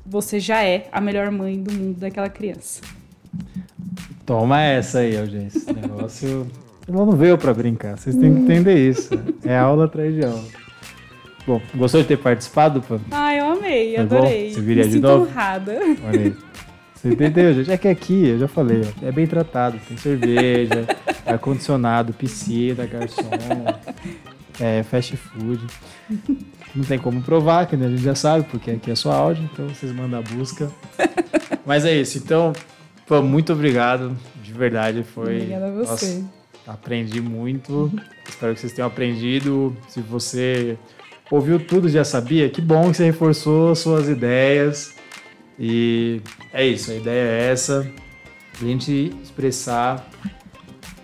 [0.05, 2.81] você já é a melhor mãe do mundo daquela criança.
[4.25, 5.57] Toma essa aí, audiência.
[5.57, 6.47] Esse negócio.
[6.87, 9.09] Ela não veio pra brincar, vocês têm que entender isso.
[9.43, 10.43] É aula atrás de aula.
[11.45, 12.99] Bom, gostou de ter participado, Pam?
[13.11, 14.15] Ah, eu amei, Foi bom?
[14.17, 14.53] adorei.
[14.53, 15.25] Você viria Me de novo?
[15.25, 15.77] honrada.
[16.05, 16.35] Olha aí.
[16.93, 17.71] Você entendeu, gente?
[17.71, 19.77] É que aqui, eu já falei, ó, é bem tratado.
[19.87, 20.85] Tem cerveja,
[21.25, 23.29] ar-condicionado, piscina, garçom,
[24.59, 25.61] é, fast food.
[26.75, 29.47] Não tem como provar, que né, a gente já sabe, porque aqui é só áudio,
[29.53, 30.69] então vocês mandam a busca.
[31.65, 32.17] Mas é isso.
[32.17, 32.51] Então,
[33.05, 34.17] pô, muito obrigado.
[34.43, 35.35] De verdade, foi.
[35.35, 35.91] Obrigada a você.
[36.15, 36.25] Nossa,
[36.67, 37.91] aprendi muito.
[38.27, 39.75] Espero que vocês tenham aprendido.
[39.87, 40.77] Se você
[41.31, 44.93] ouviu tudo, já sabia, que bom que você reforçou suas ideias.
[45.57, 46.21] E
[46.53, 47.89] é isso, a ideia é essa.
[48.61, 50.07] A gente expressar.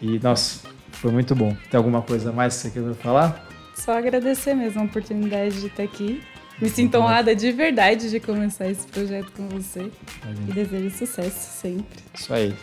[0.02, 1.56] E, nossa, foi muito bom.
[1.72, 3.48] Tem alguma coisa mais que você quer falar?
[3.76, 6.22] Só agradecer mesmo a oportunidade de estar aqui.
[6.62, 9.92] Me sinto honrada de verdade de começar esse projeto com você.
[10.48, 12.04] E desejo sucesso sempre.
[12.14, 12.54] Isso aí.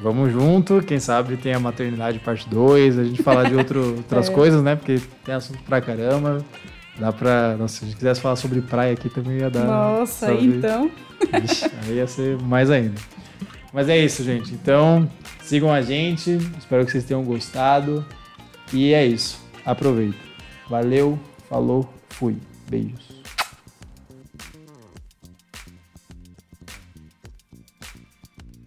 [0.00, 4.28] Vamos junto, quem sabe tem a maternidade parte 2, a gente falar de outro- outras
[4.28, 4.32] É.
[4.32, 4.74] coisas, né?
[4.74, 6.44] Porque tem assunto pra caramba.
[6.98, 7.56] Dá pra.
[7.56, 9.64] Nossa, se a gente quisesse falar sobre praia aqui também ia dar.
[9.64, 10.90] Nossa, sobre- então.
[11.44, 13.00] Ixi, aí ia ser mais ainda.
[13.72, 14.52] Mas é isso, gente.
[14.52, 15.08] Então,
[15.42, 16.36] sigam a gente.
[16.58, 18.04] Espero que vocês tenham gostado.
[18.72, 19.40] E é isso.
[19.64, 20.18] Aproveita.
[20.68, 21.18] Valeu,
[21.48, 22.36] falou, fui.
[22.68, 23.11] Beijos.